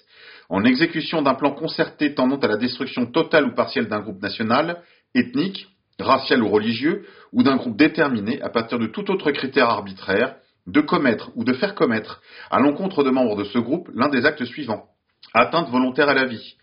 en 0.48 0.64
exécution 0.64 1.22
d'un 1.22 1.34
plan 1.34 1.50
concerté 1.50 2.14
tendant 2.14 2.38
à 2.38 2.46
la 2.46 2.56
destruction 2.56 3.06
totale 3.06 3.46
ou 3.46 3.54
partielle 3.54 3.88
d'un 3.88 4.00
groupe 4.00 4.22
national, 4.22 4.80
ethnique, 5.14 5.66
racial 6.02 6.42
ou 6.42 6.48
religieux, 6.48 7.06
ou 7.32 7.42
d'un 7.42 7.56
groupe 7.56 7.76
déterminé 7.76 8.40
à 8.42 8.48
partir 8.48 8.78
de 8.78 8.86
tout 8.86 9.10
autre 9.10 9.30
critère 9.30 9.68
arbitraire, 9.68 10.36
de 10.66 10.80
commettre 10.80 11.30
ou 11.36 11.44
de 11.44 11.52
faire 11.52 11.74
commettre 11.74 12.20
à 12.50 12.60
l'encontre 12.60 13.02
de 13.02 13.10
membres 13.10 13.36
de 13.36 13.44
ce 13.44 13.58
groupe 13.58 13.88
l'un 13.94 14.08
des 14.08 14.26
actes 14.26 14.44
suivants. 14.44 14.86
Atteinte 15.34 15.70
volontaire 15.70 16.08
à 16.08 16.14
la 16.14 16.26
vie, 16.26 16.56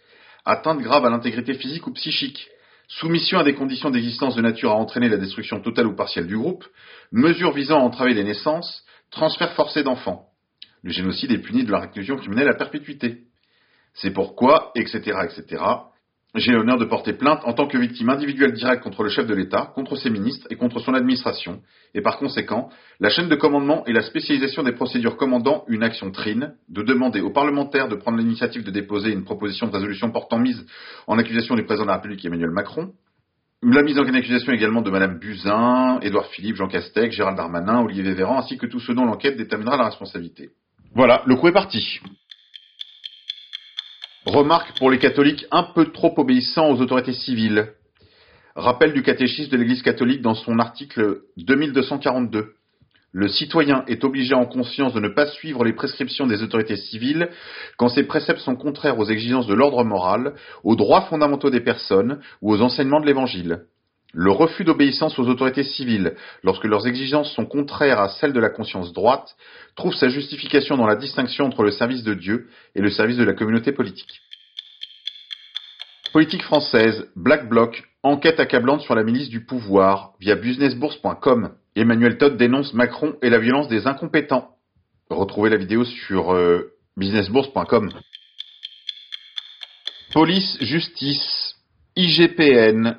atteinte 0.45 0.79
grave 0.79 1.05
à 1.05 1.09
l'intégrité 1.09 1.53
physique 1.53 1.87
ou 1.87 1.93
psychique, 1.93 2.47
soumission 2.87 3.39
à 3.39 3.43
des 3.43 3.53
conditions 3.53 3.89
d'existence 3.89 4.35
de 4.35 4.41
nature 4.41 4.71
à 4.71 4.75
entraîner 4.75 5.09
la 5.09 5.17
destruction 5.17 5.59
totale 5.59 5.87
ou 5.87 5.95
partielle 5.95 6.27
du 6.27 6.37
groupe, 6.37 6.65
mesures 7.11 7.51
visant 7.51 7.79
à 7.79 7.83
entraver 7.83 8.13
les 8.13 8.23
naissances, 8.23 8.83
transfert 9.11 9.53
forcé 9.53 9.83
d'enfants. 9.83 10.27
Le 10.83 10.91
génocide 10.91 11.31
est 11.31 11.39
puni 11.39 11.63
de 11.63 11.71
la 11.71 11.79
réclusion 11.79 12.15
criminelle 12.15 12.49
à 12.49 12.53
perpétuité. 12.53 13.23
C'est 13.93 14.11
pourquoi, 14.11 14.71
etc., 14.75 14.99
etc., 15.23 15.63
j'ai 16.35 16.51
l'honneur 16.51 16.77
de 16.77 16.85
porter 16.85 17.13
plainte 17.13 17.41
en 17.45 17.53
tant 17.53 17.67
que 17.67 17.77
victime 17.77 18.09
individuelle 18.09 18.53
directe 18.53 18.83
contre 18.83 19.03
le 19.03 19.09
chef 19.09 19.25
de 19.25 19.33
l'État, 19.33 19.71
contre 19.75 19.95
ses 19.95 20.09
ministres 20.09 20.47
et 20.49 20.55
contre 20.55 20.79
son 20.79 20.93
administration, 20.93 21.61
et 21.93 22.01
par 22.01 22.17
conséquent, 22.17 22.69
la 22.99 23.09
chaîne 23.09 23.29
de 23.29 23.35
commandement 23.35 23.85
et 23.85 23.93
la 23.93 24.01
spécialisation 24.01 24.63
des 24.63 24.73
procédures 24.73 25.17
commandant 25.17 25.63
une 25.67 25.83
action 25.83 26.11
trine, 26.11 26.53
de 26.69 26.83
demander 26.83 27.21
aux 27.21 27.31
parlementaires 27.31 27.87
de 27.87 27.95
prendre 27.95 28.17
l'initiative 28.17 28.63
de 28.63 28.71
déposer 28.71 29.11
une 29.11 29.23
proposition 29.23 29.67
de 29.67 29.73
résolution 29.73 30.11
portant 30.11 30.39
mise 30.39 30.65
en 31.07 31.17
accusation 31.17 31.55
du 31.55 31.63
président 31.63 31.85
de 31.85 31.89
la 31.89 31.95
République 31.95 32.23
Emmanuel 32.25 32.51
Macron, 32.51 32.91
la 33.63 33.81
mise 33.81 33.97
en 33.97 34.03
accusation 34.03 34.53
également 34.53 34.83
de 34.83 34.91
Madame 34.91 35.17
Buzyn, 35.17 35.99
Édouard 36.03 36.27
Philippe, 36.27 36.57
Jean 36.57 36.67
Castex, 36.67 37.15
Gérald 37.15 37.37
Darmanin, 37.37 37.81
Olivier 37.81 38.13
Véran, 38.13 38.37
ainsi 38.37 38.57
que 38.57 38.67
tous 38.67 38.79
ceux 38.79 38.93
dont 38.93 39.05
l'enquête 39.05 39.35
déterminera 39.35 39.77
la 39.77 39.85
responsabilité. 39.85 40.51
Voilà, 40.93 41.23
le 41.25 41.35
coup 41.35 41.47
est 41.47 41.53
parti. 41.53 41.99
Remarque 44.27 44.77
pour 44.77 44.91
les 44.91 44.99
catholiques 44.99 45.45
un 45.51 45.63
peu 45.63 45.89
trop 45.93 46.13
obéissants 46.17 46.69
aux 46.69 46.81
autorités 46.81 47.13
civiles. 47.13 47.69
Rappel 48.57 48.91
du 48.91 49.01
catéchisme 49.01 49.51
de 49.51 49.55
l'Église 49.55 49.81
catholique 49.81 50.21
dans 50.21 50.33
son 50.33 50.59
article 50.59 51.21
2242. 51.37 52.55
Le 53.13 53.29
citoyen 53.29 53.85
est 53.87 54.03
obligé 54.03 54.33
en 54.33 54.45
conscience 54.45 54.93
de 54.93 54.99
ne 54.99 55.07
pas 55.07 55.27
suivre 55.27 55.63
les 55.63 55.71
prescriptions 55.71 56.27
des 56.27 56.43
autorités 56.43 56.75
civiles 56.75 57.29
quand 57.77 57.87
ces 57.87 58.03
préceptes 58.03 58.41
sont 58.41 58.57
contraires 58.57 58.99
aux 58.99 59.05
exigences 59.05 59.47
de 59.47 59.53
l'ordre 59.53 59.85
moral, 59.85 60.33
aux 60.65 60.75
droits 60.75 61.03
fondamentaux 61.03 61.49
des 61.49 61.61
personnes 61.61 62.19
ou 62.41 62.51
aux 62.51 62.61
enseignements 62.61 62.99
de 62.99 63.05
l'Évangile. 63.05 63.61
Le 64.13 64.31
refus 64.31 64.63
d'obéissance 64.63 65.19
aux 65.19 65.27
autorités 65.27 65.63
civiles, 65.63 66.15
lorsque 66.43 66.63
leurs 66.63 66.87
exigences 66.87 67.31
sont 67.33 67.45
contraires 67.45 67.99
à 67.99 68.09
celles 68.09 68.33
de 68.33 68.39
la 68.39 68.49
conscience 68.49 68.93
droite, 68.93 69.35
trouve 69.75 69.93
sa 69.93 70.07
justification 70.07 70.77
dans 70.77 70.87
la 70.87 70.95
distinction 70.95 71.45
entre 71.45 71.63
le 71.63 71.71
service 71.71 72.03
de 72.03 72.13
Dieu 72.13 72.47
et 72.73 72.81
le 72.81 72.89
service 72.89 73.17
de 73.17 73.23
la 73.23 73.33
communauté 73.33 73.71
politique. 73.71 74.21
Politique 76.13 76.43
française, 76.43 77.09
Black 77.15 77.49
Bloc, 77.49 77.83
enquête 78.01 78.39
accablante 78.39 78.81
sur 78.81 78.95
la 78.95 79.03
milice 79.03 79.29
du 79.29 79.45
pouvoir 79.45 80.13
via 80.19 80.35
businessbourse.com. 80.35 81.51
Emmanuel 81.75 82.17
Todd 82.17 82.37
dénonce 82.37 82.73
Macron 82.73 83.15
et 83.21 83.29
la 83.29 83.39
violence 83.39 83.67
des 83.67 83.87
incompétents. 83.87 84.55
Retrouvez 85.09 85.49
la 85.49 85.57
vidéo 85.57 85.83
sur 85.83 86.33
euh, 86.33 86.71
businessbourse.com. 86.95 87.91
Police, 90.13 90.57
justice, 90.61 91.55
IGPN. 91.95 92.97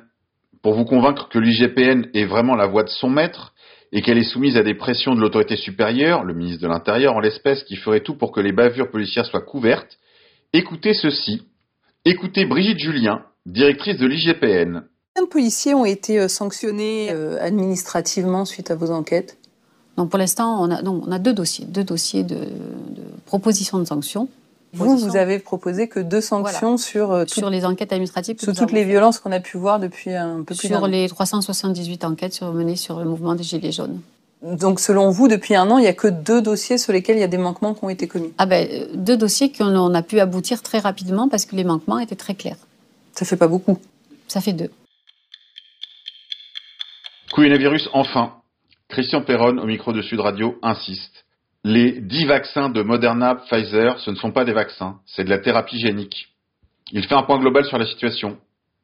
Pour 0.61 0.73
vous 0.73 0.85
convaincre 0.85 1.29
que 1.29 1.39
l'IGPN 1.39 2.09
est 2.13 2.25
vraiment 2.25 2.55
la 2.55 2.67
voix 2.67 2.83
de 2.83 2.89
son 2.89 3.09
maître 3.09 3.53
et 3.91 4.01
qu'elle 4.01 4.17
est 4.17 4.23
soumise 4.23 4.57
à 4.57 4.63
des 4.63 4.75
pressions 4.75 5.15
de 5.15 5.21
l'autorité 5.21 5.55
supérieure, 5.55 6.23
le 6.23 6.33
ministre 6.33 6.61
de 6.61 6.67
l'Intérieur 6.67 7.15
en 7.15 7.19
l'espèce, 7.19 7.63
qui 7.63 7.77
ferait 7.77 8.01
tout 8.01 8.15
pour 8.15 8.31
que 8.31 8.41
les 8.41 8.51
bavures 8.51 8.91
policières 8.91 9.25
soient 9.25 9.41
couvertes, 9.41 9.97
écoutez 10.53 10.93
ceci. 10.93 11.43
Écoutez 12.05 12.45
Brigitte 12.45 12.79
Julien, 12.79 13.23
directrice 13.45 13.97
de 13.97 14.05
l'IGPN. 14.05 14.83
Combien 15.15 15.25
de 15.25 15.31
policiers 15.31 15.73
ont 15.73 15.85
été 15.85 16.19
euh, 16.19 16.27
sanctionnés 16.27 17.09
euh, 17.11 17.41
administrativement 17.41 18.45
suite 18.45 18.69
à 18.69 18.75
vos 18.75 18.91
enquêtes? 18.91 19.37
Donc 19.97 20.09
pour 20.09 20.19
l'instant, 20.19 20.61
on 20.61 20.71
a, 20.71 20.81
non, 20.81 21.01
on 21.05 21.11
a 21.11 21.19
deux 21.19 21.33
dossiers, 21.33 21.65
deux 21.65 21.83
dossiers 21.83 22.23
de, 22.23 22.35
de 22.35 23.03
proposition 23.25 23.79
de 23.79 23.85
sanctions. 23.85 24.29
Vous, 24.73 24.97
vous 24.97 25.15
avez 25.15 25.39
proposé 25.39 25.87
que 25.87 25.99
deux 25.99 26.21
sanctions 26.21 26.77
sur, 26.77 27.11
euh, 27.11 27.25
sur 27.27 27.49
les 27.49 27.65
enquêtes 27.65 27.91
administratives. 27.91 28.39
sur 28.39 28.53
toutes 28.53 28.71
les 28.71 28.83
violences 28.83 29.19
qu'on 29.19 29.31
a 29.31 29.39
pu 29.39 29.57
voir 29.57 29.79
depuis 29.79 30.13
un 30.13 30.43
peu 30.43 30.53
plus 30.55 30.67
Sur 30.67 30.87
les 30.87 31.09
378 31.09 32.03
enquêtes 32.05 32.33
sur- 32.33 32.53
menées 32.53 32.75
sur 32.75 32.99
le 32.99 33.05
mouvement 33.05 33.33
des 33.33 33.43
Gilets 33.43 33.71
jaunes. 33.71 33.99
Donc 34.43 34.79
selon 34.79 35.09
vous, 35.09 35.27
depuis 35.27 35.55
un 35.55 35.69
an, 35.71 35.79
il 35.79 35.81
n'y 35.81 35.87
a 35.87 35.93
que 35.93 36.07
deux 36.07 36.41
dossiers 36.41 36.77
sur 36.77 36.93
lesquels 36.93 37.17
il 37.17 37.21
y 37.21 37.23
a 37.23 37.27
des 37.27 37.37
manquements 37.39 37.73
qui 37.73 37.83
ont 37.83 37.89
été 37.89 38.07
commis. 38.07 38.31
Ah 38.37 38.45
ben, 38.45 38.67
euh, 38.71 38.87
deux 38.93 39.17
dossiers 39.17 39.51
qu'on 39.51 39.75
on 39.75 39.93
a 39.93 40.01
pu 40.03 40.19
aboutir 40.19 40.61
très 40.61 40.79
rapidement 40.79 41.27
parce 41.27 41.45
que 41.45 41.55
les 41.55 41.63
manquements 41.63 41.99
étaient 41.99 42.15
très 42.15 42.35
clairs. 42.35 42.55
Ça 43.13 43.25
fait 43.25 43.35
pas 43.37 43.47
beaucoup. 43.47 43.77
Ça 44.27 44.39
fait 44.39 44.53
deux. 44.53 44.69
Coronavirus, 47.33 47.89
enfin. 47.93 48.33
Christian 48.89 49.21
Perron, 49.23 49.57
au 49.59 49.65
micro 49.65 49.93
de 49.93 50.01
Sud 50.01 50.19
Radio, 50.19 50.57
insiste. 50.63 51.25
Les 51.63 51.99
10 51.99 52.25
vaccins 52.25 52.69
de 52.69 52.81
Moderna, 52.81 53.35
Pfizer, 53.35 53.99
ce 53.99 54.11
ne 54.11 54.15
sont 54.15 54.31
pas 54.31 54.45
des 54.45 54.53
vaccins, 54.53 54.99
c'est 55.05 55.25
de 55.25 55.29
la 55.29 55.39
thérapie 55.39 55.79
génique. 55.79 56.29
Il 56.91 57.05
fait 57.05 57.15
un 57.15 57.23
point 57.23 57.39
global 57.39 57.65
sur 57.65 57.77
la 57.77 57.85
situation. 57.85 58.37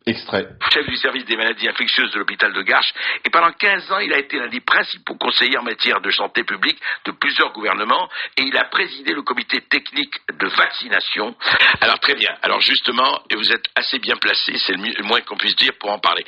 Extrait. 0.07 0.47
chef 0.71 0.85
du 0.85 0.95
service 0.97 1.25
des 1.25 1.35
maladies 1.35 1.67
infectieuses 1.67 2.12
de 2.12 2.19
l'hôpital 2.19 2.53
de 2.53 2.62
Garches, 2.62 2.93
et 3.25 3.29
pendant 3.31 3.51
15 3.51 3.91
ans, 3.91 3.97
il 4.00 4.13
a 4.13 4.19
été 4.19 4.38
l'un 4.38 4.47
des 4.50 4.59
principaux 4.62 5.15
conseillers 5.15 5.57
en 5.57 5.63
matière 5.63 6.00
de 6.00 6.12
santé 6.12 6.43
publique 6.43 6.77
de 7.05 7.12
plusieurs 7.12 7.51
gouvernements, 7.53 8.07
et 8.38 8.43
il 8.43 8.55
a 8.55 8.65
présidé 8.65 9.13
le 9.13 9.24
comité 9.24 9.62
technique 9.62 10.13
de 10.31 10.45
vaccination. 10.47 11.35
Alors 11.81 12.00
très 12.00 12.13
bien, 12.13 12.29
alors 12.43 12.62
justement, 12.62 13.24
et 13.31 13.35
vous 13.35 13.51
êtes 13.51 13.65
assez 13.75 13.97
bien 13.97 14.15
placé, 14.17 14.55
c'est 14.59 14.74
le, 14.74 14.77
mieux- 14.77 14.93
le 14.95 15.03
moins 15.05 15.21
qu'on 15.21 15.38
puisse 15.38 15.55
dire 15.55 15.74
pour 15.79 15.89
en 15.91 15.97
parler. 15.97 16.24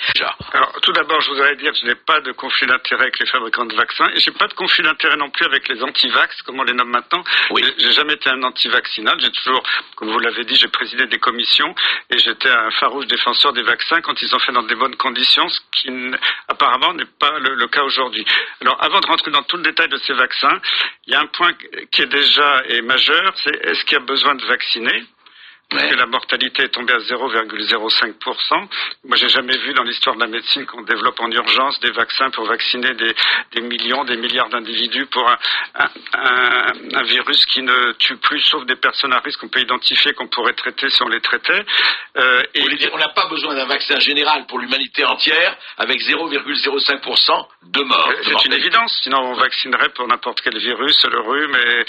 Alors, 0.53 0.72
tout 0.81 0.91
d'abord, 0.93 1.22
je 1.22 1.29
voudrais 1.29 1.55
dire 1.57 1.72
que 1.72 1.77
je 1.77 1.86
n'ai 1.86 1.96
pas 1.96 2.19
de 2.22 2.31
conflit 2.31 2.65
d'intérêt 2.65 3.03
avec 3.03 3.19
les 3.19 3.27
fabricants 3.27 3.65
de 3.65 3.75
vaccins 3.75 4.07
et 4.15 4.19
j'ai 4.19 4.31
pas 4.31 4.48
de 4.48 4.53
conflit 4.53 4.81
d'intérêt 4.84 5.17
non 5.17 5.29
plus 5.29 5.46
avec 5.46 5.67
les 5.67 5.84
anti-vax, 5.84 6.41
comme 6.41 6.60
on 6.60 6.63
les 6.63 6.74
nomme 6.74 6.89
maintenant. 6.89 7.24
Oui. 7.51 7.62
J'ai- 7.63 7.86
J'ai 7.88 7.93
jamais 7.93 8.13
été 8.13 8.29
un 8.31 8.41
anti-vaccinal. 8.41 9.19
J'ai 9.19 9.29
toujours, 9.31 9.62
comme 9.96 10.10
vous 10.12 10.19
l'avez 10.19 10.46
dit, 10.46 10.55
j'ai 10.55 10.67
présidé 10.67 11.05
des 11.05 11.19
commissions 11.19 11.75
et 12.10 12.17
j'étais 12.17 12.50
un 12.50 12.72
farouche 12.72 13.05
défenseur 13.05 13.53
des 13.53 13.66
vaccins 13.67 14.01
quand 14.01 14.19
ils 14.21 14.27
sont 14.27 14.39
faits 14.39 14.55
dans 14.55 14.63
des 14.63 14.75
bonnes 14.75 14.95
conditions, 14.95 15.47
ce 15.47 15.59
qui 15.74 15.89
apparemment 16.47 16.93
n'est 16.93 17.12
pas 17.19 17.38
le, 17.39 17.67
cas 17.67 17.83
aujourd'hui. 17.83 18.25
Alors, 18.62 18.81
avant 18.83 19.00
de 19.00 19.07
rentrer 19.07 19.29
dans 19.31 19.43
tout 19.43 19.57
le 19.57 19.63
détail 19.63 19.89
de 19.89 19.97
ces 19.97 20.13
vaccins, 20.13 20.59
il 21.05 21.13
y 21.13 21.15
a 21.15 21.21
un 21.21 21.27
point 21.27 21.51
qui 21.91 22.01
est 22.01 22.07
déjà 22.07 22.63
majeur, 22.83 23.33
c'est 23.43 23.55
est-ce 23.65 23.83
qu'il 23.86 23.97
y 23.97 24.01
a 24.01 24.05
besoin 24.05 24.36
de 24.36 24.45
vacciner? 24.45 25.03
Parce 25.69 25.83
que 25.86 25.95
la 25.95 26.05
mortalité 26.05 26.63
est 26.63 26.69
tombée 26.69 26.93
à 26.93 26.97
0,05%. 27.00 28.67
Moi, 29.05 29.17
j'ai 29.17 29.29
jamais 29.29 29.57
vu 29.57 29.74
dans 29.74 29.83
l'histoire 29.83 30.15
de 30.15 30.21
la 30.21 30.27
médecine 30.27 30.65
qu'on 30.65 30.81
développe 30.83 31.19
en 31.19 31.29
urgence 31.31 31.79
des 31.81 31.91
vaccins 31.91 32.29
pour 32.31 32.45
vacciner 32.45 32.93
des, 32.93 33.13
des 33.53 33.62
millions, 33.62 34.03
des 34.05 34.15
milliards 34.17 34.50
d'individus 34.50 35.05
pour 35.07 35.29
un, 35.29 35.38
un- 35.75 35.89
un- 36.13 36.74
un 36.95 37.03
virus 37.03 37.45
qui 37.47 37.62
ne 37.62 37.91
tue 37.93 38.15
plus, 38.17 38.39
sauf 38.41 38.65
des 38.65 38.75
personnes 38.77 39.13
à 39.13 39.19
risque 39.19 39.39
qu'on 39.41 39.50
peut 39.50 39.59
identifier, 39.59 40.13
qu'on 40.13 40.27
pourrait 40.27 40.53
traiter 40.53 40.89
si 40.89 41.01
on 41.03 41.09
les 41.09 41.21
traitait. 41.21 41.63
Euh, 42.17 42.43
Vous 42.55 42.62
voulez 42.62 42.77
dire, 42.77 42.89
on 42.93 42.97
n'a 42.97 43.09
pas 43.09 43.27
besoin 43.27 43.53
d'un 43.55 43.65
vaccin 43.65 44.00
général 44.00 44.45
pour 44.47 44.59
l'humanité 44.59 45.03
entière 45.05 45.57
avec 45.77 46.00
0,05% 46.01 47.47
de 47.63 47.81
morts. 47.83 48.12
c'est 48.24 48.45
une 48.45 48.53
évidence. 48.53 48.97
Sinon, 49.03 49.19
on 49.19 49.33
vaccinerait 49.33 49.89
pour 49.89 50.07
n'importe 50.07 50.41
quel 50.41 50.57
virus, 50.57 51.05
le 51.05 51.19
rhume, 51.19 51.55
et 51.55 51.83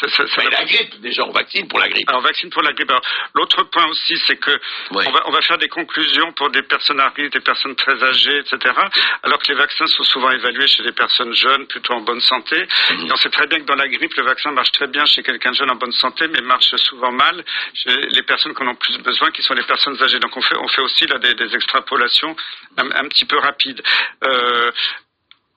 ça, 0.00 0.08
ça- 0.08 0.26
ça- 0.26 0.42
Mais 0.44 0.50
la 0.50 0.64
grippe, 0.64 1.00
déjà, 1.00 1.24
on 1.24 1.30
vaccine 1.30 1.68
pour 1.68 1.78
la 1.78 1.88
grippe. 1.88 2.08
Alors, 2.08 2.22
vaccine 2.22 2.50
pour 2.50 2.62
la 2.62 2.72
grippe. 2.72 2.90
Alors, 2.90 3.02
L'autre 3.34 3.62
point 3.64 3.86
aussi, 3.86 4.14
c'est 4.26 4.36
que 4.36 4.50
on, 4.90 5.10
va, 5.10 5.22
on 5.26 5.30
va 5.30 5.40
faire 5.42 5.58
des 5.58 5.68
conclusions 5.68 6.32
pour 6.32 6.50
des 6.50 6.62
personnes 6.62 7.00
à 7.00 7.08
risque, 7.10 7.32
des 7.32 7.40
personnes 7.40 7.74
très 7.76 8.02
âgées, 8.02 8.38
etc. 8.38 8.74
Alors 9.22 9.38
que 9.38 9.48
les 9.48 9.54
vaccins 9.58 9.86
sont 9.86 10.04
souvent 10.04 10.30
évalués 10.30 10.66
chez 10.66 10.82
des 10.82 10.92
personnes 10.92 11.34
jeunes, 11.34 11.66
plutôt 11.66 11.94
en 11.94 12.00
bonne 12.00 12.20
santé. 12.20 12.66
Mhm. 12.90 13.06
Et 13.06 13.12
on 13.12 13.16
sait 13.16 13.30
très 13.30 13.46
bien 13.46 13.60
que 13.60 13.66
dans 13.66 13.76
la 13.76 13.88
grippe, 13.88 14.14
le 14.14 14.24
vaccin 14.24 14.50
marche 14.52 14.72
très 14.72 14.86
bien 14.86 15.04
chez 15.06 15.22
quelqu'un 15.22 15.50
de 15.50 15.56
jeune 15.56 15.70
en 15.70 15.76
bonne 15.76 15.92
santé, 15.92 16.26
mais 16.28 16.40
marche 16.40 16.74
souvent 16.76 17.12
mal 17.12 17.44
chez 17.74 17.94
les 18.10 18.22
personnes 18.22 18.54
qui 18.54 18.62
en 18.62 18.68
ont 18.68 18.74
plus 18.74 18.98
besoin, 18.98 19.30
qui 19.30 19.42
sont 19.42 19.54
les 19.54 19.62
personnes 19.62 20.00
âgées. 20.02 20.18
Donc 20.18 20.36
on 20.36 20.42
fait, 20.42 20.56
on 20.56 20.68
fait 20.68 20.82
aussi 20.82 21.06
là 21.06 21.18
des, 21.18 21.34
des 21.34 21.54
extrapolations 21.54 22.36
un, 22.76 22.90
un 22.90 23.08
petit 23.08 23.24
peu 23.24 23.38
rapides. 23.38 23.82
Euh, 24.24 24.70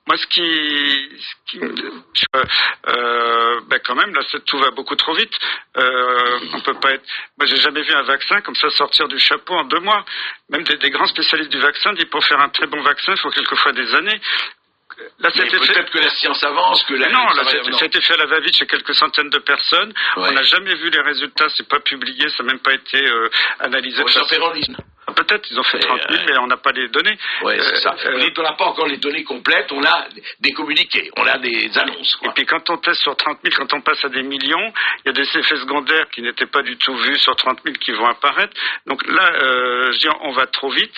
moi, 0.06 0.18
ce 0.18 0.26
qui, 0.26 1.08
ce 1.18 1.34
qui 1.46 1.60
euh, 1.64 3.60
ben 3.68 3.80
quand 3.84 3.94
même, 3.94 4.14
là, 4.14 4.20
tout 4.46 4.58
va 4.58 4.70
beaucoup 4.70 4.96
trop 4.96 5.14
vite. 5.14 5.32
Euh, 5.78 6.38
on 6.52 6.60
peut 6.60 6.78
pas 6.78 6.92
être. 6.92 7.04
Moi, 7.38 7.46
j'ai 7.46 7.56
jamais 7.56 7.82
vu 7.82 7.92
un 7.94 8.02
vaccin 8.02 8.40
comme 8.42 8.54
ça 8.54 8.68
sortir 8.70 9.08
du 9.08 9.18
chapeau 9.18 9.54
en 9.54 9.64
deux 9.64 9.80
mois. 9.80 10.04
Même 10.50 10.64
des, 10.64 10.76
des 10.76 10.90
grands 10.90 11.06
spécialistes 11.06 11.50
du 11.50 11.58
vaccin 11.58 11.94
disent 11.94 12.04
pour 12.06 12.24
faire 12.24 12.40
un 12.40 12.50
très 12.50 12.66
bon 12.66 12.82
vaccin, 12.82 13.12
il 13.12 13.20
faut 13.20 13.30
quelquefois 13.30 13.72
des 13.72 13.94
années. 13.94 14.20
Peut-être 15.18 15.90
que 15.90 15.98
la 15.98 16.10
science 16.10 16.42
avance, 16.44 16.84
que 16.84 16.94
la 16.94 17.08
Non, 17.08 17.26
là, 17.34 17.42
été 17.84 18.00
fait 18.00 18.14
à 18.14 18.16
la 18.18 18.26
va-vite 18.26 18.56
chez 18.56 18.66
quelques 18.66 18.94
centaines 18.94 19.30
de 19.30 19.38
personnes. 19.38 19.92
Ouais. 20.16 20.28
On 20.28 20.32
n'a 20.32 20.42
jamais 20.42 20.74
vu 20.74 20.90
les 20.90 21.00
résultats, 21.00 21.46
c'est 21.56 21.68
pas 21.68 21.80
publié, 21.80 22.28
ça 22.28 22.42
n'a 22.42 22.52
même 22.52 22.60
pas 22.60 22.74
été 22.74 23.04
euh, 23.04 23.28
analysé. 23.60 24.02
de 24.04 24.08
Peut-être, 25.14 25.48
ils 25.50 25.58
ont 25.58 25.62
fait 25.64 25.78
Mais, 25.78 25.84
30 25.86 26.00
000, 26.10 26.12
euh, 26.22 26.24
mais 26.28 26.38
on 26.38 26.46
n'a 26.46 26.56
pas 26.56 26.72
les 26.72 26.88
données. 26.88 27.16
Ouais, 27.42 27.58
c'est 27.60 27.74
Euh, 27.74 27.80
ça. 27.80 27.96
euh, 28.06 28.18
dites 28.20 28.34
qu'on 28.34 28.42
n'a 28.42 28.52
pas 28.54 28.66
encore 28.66 28.86
les 28.86 28.96
données 28.98 29.24
complètes, 29.24 29.70
on 29.72 29.82
a 29.84 30.06
des 30.40 30.52
communiqués, 30.52 31.10
on 31.16 31.26
a 31.26 31.38
des 31.38 31.70
annonces. 31.78 32.18
Et 32.24 32.28
puis 32.34 32.44
quand 32.46 32.68
on 32.70 32.76
teste 32.78 33.00
sur 33.02 33.16
30 33.16 33.38
000, 33.44 33.54
quand 33.56 33.72
on 33.76 33.80
passe 33.80 34.04
à 34.04 34.08
des 34.08 34.22
millions, 34.22 34.72
il 35.04 35.06
y 35.06 35.10
a 35.10 35.12
des 35.12 35.22
effets 35.38 35.56
secondaires 35.56 36.08
qui 36.10 36.22
n'étaient 36.22 36.46
pas 36.46 36.62
du 36.62 36.76
tout 36.76 36.96
vus 36.96 37.18
sur 37.18 37.34
30 37.36 37.60
000 37.64 37.76
qui 37.76 37.92
vont 37.92 38.06
apparaître. 38.06 38.54
Donc 38.86 39.06
là, 39.06 39.32
euh, 39.42 39.92
je 39.92 39.98
dis, 39.98 40.08
on 40.22 40.32
va 40.32 40.46
trop 40.46 40.70
vite. 40.70 40.94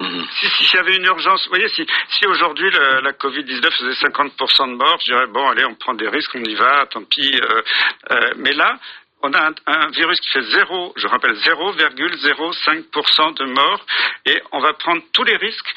Mhm. 0.00 0.24
Si- 0.40 0.46
si- 0.48 0.64
S'il 0.64 0.76
y 0.78 0.80
avait 0.80 0.96
une 0.96 1.04
urgence, 1.04 1.44
vous 1.44 1.50
voyez, 1.50 1.68
si, 1.68 1.86
si 2.08 2.26
aujourd'hui 2.26 2.68
la, 2.72 3.00
la 3.02 3.12
Covid-19 3.12 3.70
faisait 3.70 3.94
50% 4.08 4.66
de 4.68 4.74
morts, 4.74 4.98
je 5.00 5.12
dirais, 5.12 5.26
bon, 5.28 5.48
allez, 5.48 5.64
on 5.64 5.74
prend 5.76 5.94
des 5.94 6.08
risques, 6.08 6.32
on 6.34 6.42
y 6.42 6.54
va, 6.54 6.86
tant 6.86 7.04
pis. 7.04 7.38
euh, 7.40 7.62
euh, 8.10 8.32
mais 8.36 8.52
là, 8.52 8.78
on 9.22 9.32
a 9.32 9.50
un, 9.66 9.90
virus 9.90 10.20
qui 10.20 10.28
fait 10.28 10.42
0, 10.42 10.92
je 10.96 11.06
rappelle, 11.06 11.34
0,05% 11.34 13.38
de 13.38 13.44
morts, 13.44 13.86
et 14.26 14.42
on 14.52 14.60
va 14.60 14.74
prendre 14.74 15.02
tous 15.12 15.24
les 15.24 15.36
risques. 15.36 15.74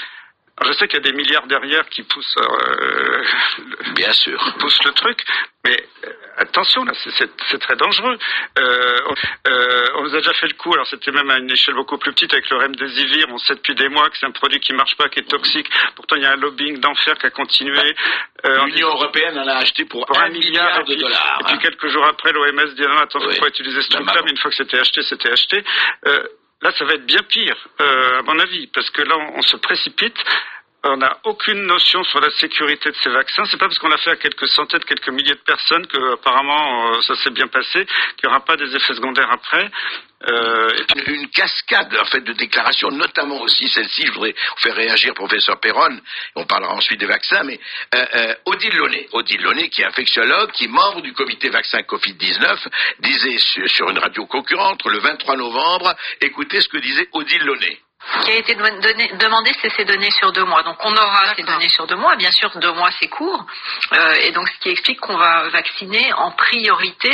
Je 0.64 0.72
sais 0.72 0.88
qu'il 0.88 0.96
y 1.04 1.08
a 1.08 1.12
des 1.12 1.18
milliards 1.18 1.48
derrière 1.48 1.88
qui 1.90 2.02
poussent, 2.04 2.38
euh, 2.38 3.24
le- 3.58 3.94
Bien 3.94 4.14
sûr. 4.14 4.42
pousse 4.58 4.80
le 4.86 4.92
truc. 4.92 5.20
Mais 5.66 5.78
euh, 6.06 6.10
attention, 6.38 6.86
là, 6.86 6.94
c'est- 7.18 7.58
très 7.60 7.76
dangereux. 7.76 8.18
Euh, 8.60 9.00
on, 9.10 9.14
euh, 9.50 9.86
on 9.96 10.04
nous 10.04 10.16
a 10.16 10.20
déjà 10.20 10.34
fait 10.34 10.48
le 10.48 10.54
coup, 10.54 10.74
alors 10.74 10.88
c'était 10.88 11.12
même 11.12 11.30
à 11.30 11.40
une 11.40 11.52
échelle 11.52 11.76
beaucoup 11.76 11.98
plus 11.98 12.14
petite 12.14 12.34
avec 12.34 12.50
le 12.50 12.58
Remdesivir. 12.58 13.26
On 13.32 13.38
sait 13.38 13.56
depuis 13.56 13.76
des 13.76 13.90
mois 13.90 14.10
que 14.10 14.18
c'est 14.18 14.26
un 14.28 14.32
produit 14.32 14.60
qui 14.62 14.72
marche 14.74 14.96
pas, 14.96 15.10
qui 15.10 15.20
est 15.20 15.30
toxique. 15.30 15.68
Pourtant, 15.96 16.16
il 16.16 16.24
y 16.24 16.26
a 16.26 16.32
un 16.32 16.36
lobbying 16.38 16.80
d'enfer 16.80 17.18
qui 17.18 17.26
a 17.26 17.32
continué. 17.32 17.94
Euh, 18.46 18.66
L'Union 18.66 18.88
européenne 18.90 19.38
en 19.38 19.48
a 19.48 19.56
acheté 19.56 19.84
pour, 19.86 20.06
pour 20.06 20.18
un 20.20 20.30
milliard, 20.30 20.86
de 20.86 20.96
dollars. 20.96 21.38
Et 21.42 21.44
puis 21.46 21.54
hein. 21.56 21.60
quelques 21.62 21.88
jours 21.90 22.06
après, 22.06 22.32
l'OMS 22.32 22.74
dit 22.76 22.82
non, 22.84 22.98
attends, 23.00 23.20
faut 23.20 23.28
Oui. 23.28 23.40
pas 23.40 23.48
utiliser 23.48 23.82
ce 23.82 23.92
La 23.92 24.00
truc-là, 24.04 24.22
mais 24.24 24.32
une 24.32 24.38
fois 24.38 24.52
que 24.52 24.58
c'était 24.58 24.80
acheté, 24.80 25.02
c'était 25.04 25.32
acheté. 25.32 25.64
Là, 26.62 26.72
ça 26.78 26.86
va 26.86 26.94
être 26.94 27.06
bien 27.06 27.22
pire, 27.30 27.68
euh, 27.82 28.20
à 28.20 28.22
mon 28.24 28.40
avis, 28.40 28.68
parce 28.68 28.90
que 28.90 29.02
là, 29.02 29.16
on 29.18 29.42
se 29.42 29.58
précipite. 29.58 30.18
On 30.88 30.98
n'a 30.98 31.18
aucune 31.24 31.64
notion 31.64 32.04
sur 32.04 32.20
la 32.20 32.30
sécurité 32.30 32.92
de 32.92 32.96
ces 33.04 33.10
vaccins. 33.10 33.44
C'est 33.46 33.58
pas 33.58 33.66
parce 33.66 33.80
qu'on 33.80 33.88
l'a 33.88 33.98
fait 33.98 34.12
à 34.12 34.18
quelques 34.18 34.48
centaines, 34.48 34.84
quelques 34.84 35.10
milliers 35.10 35.34
de 35.34 35.40
personnes 35.40 35.88
que 35.88 36.14
apparemment 36.14 36.94
euh, 36.94 37.02
ça 37.02 37.16
s'est 37.16 37.32
bien 37.32 37.48
passé, 37.48 37.86
qu'il 37.86 38.26
n'y 38.26 38.30
aura 38.30 38.46
pas 38.46 38.56
des 38.56 38.76
effets 38.76 38.94
secondaires 38.94 39.32
après. 39.32 39.72
Euh, 40.30 40.70
une, 41.08 41.28
cascade 41.30 41.96
en 42.00 42.06
fait 42.06 42.22
de 42.22 42.34
déclarations, 42.34 42.90
notamment 42.90 43.42
aussi 43.42 43.68
celle-ci. 43.68 44.06
Je 44.06 44.12
voudrais 44.12 44.36
faire 44.58 44.76
réagir, 44.76 45.16
professeur 45.16 45.60
Perron. 45.60 46.00
On 46.36 46.46
parlera 46.46 46.76
ensuite 46.76 47.00
des 47.00 47.08
vaccins, 47.08 47.44
mais 47.44 47.60
euh, 47.96 48.36
Odile 48.46 48.76
Launay, 48.76 49.08
Odile 49.14 49.42
Launay, 49.42 49.70
qui 49.70 49.82
est 49.82 49.86
infectiologue, 49.86 50.52
qui 50.52 50.66
est 50.66 50.68
membre 50.68 51.02
du 51.02 51.14
comité 51.14 51.50
vaccin 51.50 51.80
Covid-19, 51.80 52.68
disait 53.00 53.38
sur, 53.40 53.70
sur 53.70 53.90
une 53.90 53.98
radio 53.98 54.28
concurrente 54.28 54.86
le 54.86 55.00
23 55.00 55.36
novembre. 55.36 55.96
Écoutez 56.22 56.62
ce 56.62 56.70
que 56.70 56.78
disait 56.78 57.10
Odile 57.12 57.44
Launay. 57.44 57.80
Ce 58.14 58.26
qui 58.26 58.32
a 58.32 58.36
été 58.36 58.56
donné, 58.56 59.12
demandé, 59.20 59.52
c'est 59.62 59.72
ces 59.76 59.84
données 59.84 60.12
sur 60.12 60.32
deux 60.32 60.44
mois. 60.44 60.62
Donc 60.64 60.78
on 60.84 60.92
aura 60.92 61.34
ces 61.36 61.44
données 61.44 61.70
sur 61.70 61.88
deux 61.88 61.96
mois. 61.96 62.16
Bien 62.16 62.32
sûr, 62.32 62.52
deux 62.58 62.72
mois, 62.72 62.90
c'est 63.00 63.08
court. 63.08 63.46
Euh, 63.94 64.14
et 64.22 64.32
donc 64.32 64.48
ce 64.48 64.60
qui 64.60 64.70
explique 64.70 65.00
qu'on 65.00 65.18
va 65.18 65.50
vacciner 65.50 66.14
en 66.14 66.32
priorité 66.32 67.12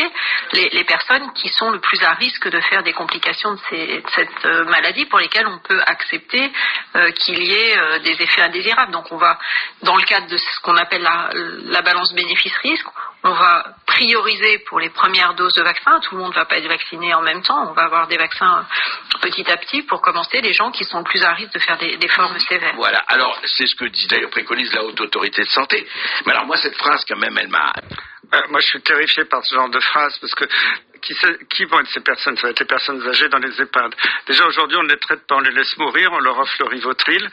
les, 0.53 0.69
les, 0.69 0.83
personnes 0.83 1.31
qui 1.33 1.47
sont 1.49 1.69
le 1.69 1.79
plus 1.79 2.03
à 2.03 2.11
risque 2.13 2.49
de 2.49 2.59
faire 2.61 2.83
des 2.83 2.93
complications 2.93 3.53
de, 3.53 3.59
ces, 3.69 3.87
de 3.87 4.09
cette 4.15 4.45
euh, 4.45 4.65
maladie 4.65 5.05
pour 5.05 5.19
lesquelles 5.19 5.47
on 5.47 5.59
peut 5.59 5.81
accepter 5.85 6.51
euh, 6.95 7.11
qu'il 7.11 7.41
y 7.41 7.53
ait 7.53 7.77
euh, 7.77 7.99
des 7.99 8.21
effets 8.21 8.41
indésirables. 8.41 8.91
Donc 8.91 9.11
on 9.11 9.17
va, 9.17 9.39
dans 9.83 9.95
le 9.95 10.03
cadre 10.03 10.27
de 10.27 10.37
ce 10.37 10.59
qu'on 10.61 10.75
appelle 10.75 11.01
la, 11.01 11.29
la 11.33 11.81
balance 11.81 12.13
bénéfice-risque, 12.13 12.87
on 13.23 13.33
va 13.33 13.63
prioriser 13.85 14.59
pour 14.67 14.79
les 14.79 14.89
premières 14.89 15.35
doses 15.35 15.53
de 15.53 15.61
vaccin. 15.61 15.99
Tout 15.99 16.15
le 16.15 16.21
monde 16.21 16.31
ne 16.31 16.35
va 16.35 16.45
pas 16.45 16.57
être 16.57 16.67
vacciné 16.67 17.13
en 17.13 17.21
même 17.21 17.43
temps. 17.43 17.69
On 17.69 17.73
va 17.73 17.83
avoir 17.83 18.07
des 18.07 18.17
vaccins 18.17 18.65
petit 19.21 19.49
à 19.51 19.57
petit 19.57 19.83
pour 19.83 20.01
commencer 20.01 20.41
les 20.41 20.53
gens 20.53 20.71
qui 20.71 20.80
sont 20.85 21.03
plus 21.03 21.23
à 21.23 21.33
risque 21.33 21.53
de 21.53 21.59
faire 21.59 21.77
des, 21.77 21.97
des 21.97 22.07
formes 22.07 22.39
sévères. 22.39 22.75
Voilà. 22.75 22.99
Alors, 23.07 23.39
c'est 23.45 23.67
ce 23.67 23.75
que 23.75 23.85
dit 23.85 24.07
d'ailleurs 24.07 24.29
préconise 24.29 24.73
la 24.73 24.83
haute 24.83 24.99
autorité 25.01 25.43
de 25.43 25.49
santé. 25.49 25.87
Mais 26.25 26.31
alors, 26.31 26.45
moi, 26.45 26.57
cette 26.57 26.77
phrase, 26.77 27.03
quand 27.07 27.17
même, 27.17 27.37
elle 27.37 27.49
m'a. 27.49 27.73
Euh, 28.33 28.41
moi, 28.49 28.59
je 28.61 28.67
suis 28.67 28.81
terrifié 28.81 29.25
par 29.25 29.43
ce 29.43 29.55
genre 29.55 29.69
de 29.69 29.79
phrase 29.79 30.17
parce 30.19 30.33
que 30.35 30.45
qui, 31.01 31.65
vont 31.65 31.79
être 31.79 31.89
ces 31.89 32.01
personnes? 32.01 32.35
Ça 32.37 32.43
va 32.43 32.49
être 32.51 32.59
les 32.59 32.65
personnes 32.65 33.05
âgées 33.07 33.29
dans 33.29 33.39
les 33.39 33.61
EHPAD. 33.61 33.95
Déjà 34.27 34.45
aujourd'hui, 34.45 34.77
on 34.77 34.83
ne 34.83 34.89
les 34.89 34.97
traite 34.97 35.25
pas, 35.27 35.35
on 35.35 35.41
les 35.41 35.51
laisse 35.51 35.77
mourir, 35.77 36.11
on 36.13 36.19
leur 36.19 36.37
offre 36.39 36.53
le 36.59 36.65
Rivotril, 36.65 37.29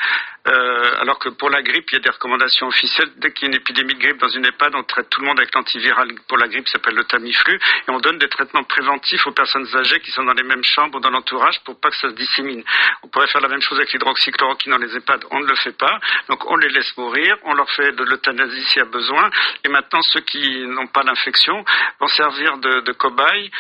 euh, 0.49 1.01
alors 1.01 1.19
que 1.19 1.29
pour 1.29 1.51
la 1.51 1.63
grippe, 1.63 1.91
il 1.91 1.95
y 1.95 1.97
a 1.97 2.01
des 2.01 2.11
recommandations 2.11 2.67
officielles. 2.67 3.11
Dès 3.17 3.33
qu'il 3.33 3.49
y 3.49 3.51
a 3.51 3.55
une 3.55 3.61
épidémie 3.61 3.95
de 3.95 4.01
grippe 4.01 4.19
dans 4.19 4.29
une 4.29 4.47
EHPAD, 4.47 4.75
on 4.75 4.83
traite 4.85 5.09
tout 5.11 5.21
le 5.21 5.27
monde 5.27 5.39
avec 5.39 5.55
l'antiviral. 5.55 6.09
Pour 6.27 6.39
la 6.39 6.49
grippe, 6.49 6.65
qui 6.65 6.73
s'appelle 6.73 6.95
le 6.95 7.05
Tamiflu, 7.05 7.55
et 7.55 7.91
on 7.91 8.01
donne 8.01 8.19
des 8.19 8.29
traitements 8.29 8.65
préventifs 8.65 9.27
aux 9.27 9.33
personnes 9.33 9.67
âgées 9.77 10.01
qui 10.01 10.11
sont 10.11 10.25
dans 10.25 10.33
les 10.33 10.43
mêmes 10.43 10.65
chambres 10.65 11.01
dans 11.01 11.11
l'entourage 11.11 11.61
pour 11.65 11.79
pas 11.81 11.91
que 11.91 11.97
ça 11.97 12.09
se 12.09 12.15
dissémine. 12.15 12.63
On 13.03 13.09
pourrait 13.09 13.29
faire 13.29 13.41
la 13.41 13.49
même 13.49 13.63
chose 13.63 13.79
avec 13.79 13.93
l'hydroxychloroquine 13.93 14.73
dans 14.73 14.79
les 14.79 14.97
EHPAD, 14.97 15.25
on 15.31 15.41
ne 15.41 15.47
le 15.47 15.57
fait 15.57 15.77
pas, 15.77 15.99
donc 16.29 16.51
on 16.51 16.57
les 16.57 16.69
laisse 16.69 16.97
mourir, 16.97 17.37
on 17.45 17.55
leur 17.55 17.71
fait 17.71 17.93
de 17.93 18.05
l'euthanasie 18.05 18.65
s'il 18.69 18.79
y 18.79 18.83
a 18.83 18.89
besoin, 18.89 19.31
et 19.65 19.69
maintenant 19.69 20.01
ceux 20.03 20.21
qui 20.21 20.67
n'ont 20.67 20.87
pas 20.87 21.03
l'infection 21.03 21.65
vont 22.01 22.09
servir 22.09 22.59
de, 22.59 22.81
de 22.81 22.93
cobayes 22.93 23.51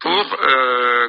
pour, 0.00 0.36
euh, 0.42 1.08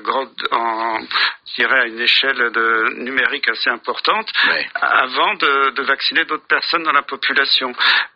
en, 0.51 0.99
je 1.01 1.55
dirais, 1.55 1.81
à 1.81 1.85
une 1.85 1.99
échelle 1.99 2.51
de, 2.51 3.03
numérique 3.03 3.49
assez 3.49 3.69
importante, 3.69 4.27
ouais. 4.49 4.67
avant 4.75 5.33
de, 5.35 5.71
de 5.71 5.83
vacciner 5.83 6.23
d'autres 6.25 6.47
personnes 6.47 6.83
dans 6.83 6.93
la 6.93 7.01
population. 7.01 7.73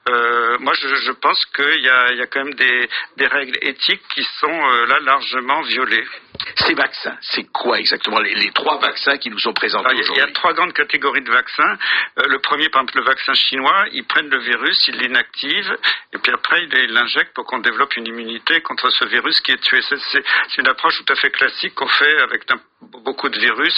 Euh, 0.09 0.57
moi, 0.59 0.73
je, 0.79 0.87
je 0.95 1.11
pense 1.11 1.45
qu'il 1.55 1.81
y 1.81 2.17
y 2.17 2.21
a 2.21 2.27
quand 2.27 2.43
même 2.43 2.53
des, 2.53 2.89
des 3.17 3.27
règles 3.27 3.57
éthiques 3.61 4.03
qui 4.13 4.23
sont 4.39 4.47
euh, 4.47 4.85
là 4.85 4.99
largement 4.99 5.61
violées. 5.61 6.07
Ces 6.55 6.73
vaccins, 6.73 7.17
c'est 7.21 7.51
quoi 7.51 7.79
exactement 7.79 8.19
les, 8.19 8.33
les, 8.35 8.51
trois 8.51 8.79
vaccins 8.79 9.17
qui 9.17 9.29
nous 9.29 9.39
sont 9.39 9.53
présentés 9.53 9.89
Alors, 9.89 10.01
Il 10.01 10.17
y 10.17 10.21
a 10.21 10.27
trois 10.27 10.53
grandes 10.53 10.73
catégories 10.73 11.21
de 11.21 11.31
vaccins. 11.31 11.77
Euh, 12.19 12.27
le 12.27 12.39
premier, 12.39 12.69
par 12.69 12.81
exemple, 12.81 12.99
le 12.99 13.05
vaccin 13.05 13.33
chinois, 13.33 13.85
ils 13.91 14.05
prennent 14.05 14.29
le 14.29 14.39
virus, 14.39 14.87
ils 14.87 14.97
l'inactivent, 14.97 15.77
et 16.13 16.17
puis 16.17 16.31
après, 16.31 16.63
ils 16.63 16.93
l'injectent 16.93 17.33
pour 17.33 17.45
qu'on 17.45 17.59
développe 17.59 17.95
une 17.95 18.07
immunité 18.07 18.61
contre 18.61 18.89
ce 18.89 19.05
virus 19.05 19.39
qui 19.41 19.51
est 19.51 19.61
tué. 19.61 19.81
C'est 19.81 20.57
une 20.57 20.67
approche 20.67 20.97
tout 21.03 21.13
à 21.13 21.15
fait 21.15 21.31
classique 21.31 21.75
qu'on 21.75 21.87
fait 21.87 22.21
avec 22.21 22.45
beaucoup 22.81 23.29
de 23.29 23.39
virus. 23.39 23.73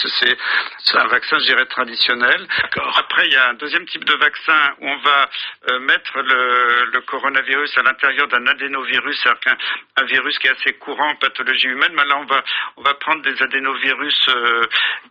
C'est 0.86 0.98
un 0.98 1.08
vaccin, 1.08 1.38
je 1.40 1.46
dirais, 1.46 1.66
traditionnel. 1.66 2.48
Après, 2.96 3.28
il 3.28 3.34
y 3.34 3.36
a 3.36 3.50
un 3.50 3.54
deuxième 3.56 3.86
type 3.86 4.06
de 4.06 4.14
vaccin 4.16 4.76
où 4.80 4.88
on 4.88 4.98
va 4.98 5.30
euh, 5.72 5.80
mettre 5.80 6.22
le, 6.22 6.86
le, 6.92 7.02
coronavirus 7.02 7.78
à 7.78 7.84
l'intérieur 7.84 8.28
d'un 8.28 8.46
adénovirus, 8.48 9.20
c'est-à-dire 9.22 9.56
un, 9.98 10.04
un, 10.04 10.06
virus 10.06 10.38
qui 10.40 10.48
est 10.48 10.52
assez 10.52 10.74
courant 10.74 11.10
en 11.10 11.16
pathologie 11.16 11.68
humaine. 11.68 11.92
Mais 11.96 12.06
là, 12.06 12.18
on 12.18 12.26
va, 12.26 12.44
on 12.78 12.82
va 12.82 12.94
prendre 12.96 13.22
des 13.24 13.42
adénovirus 13.42 14.28
euh, 14.30 14.62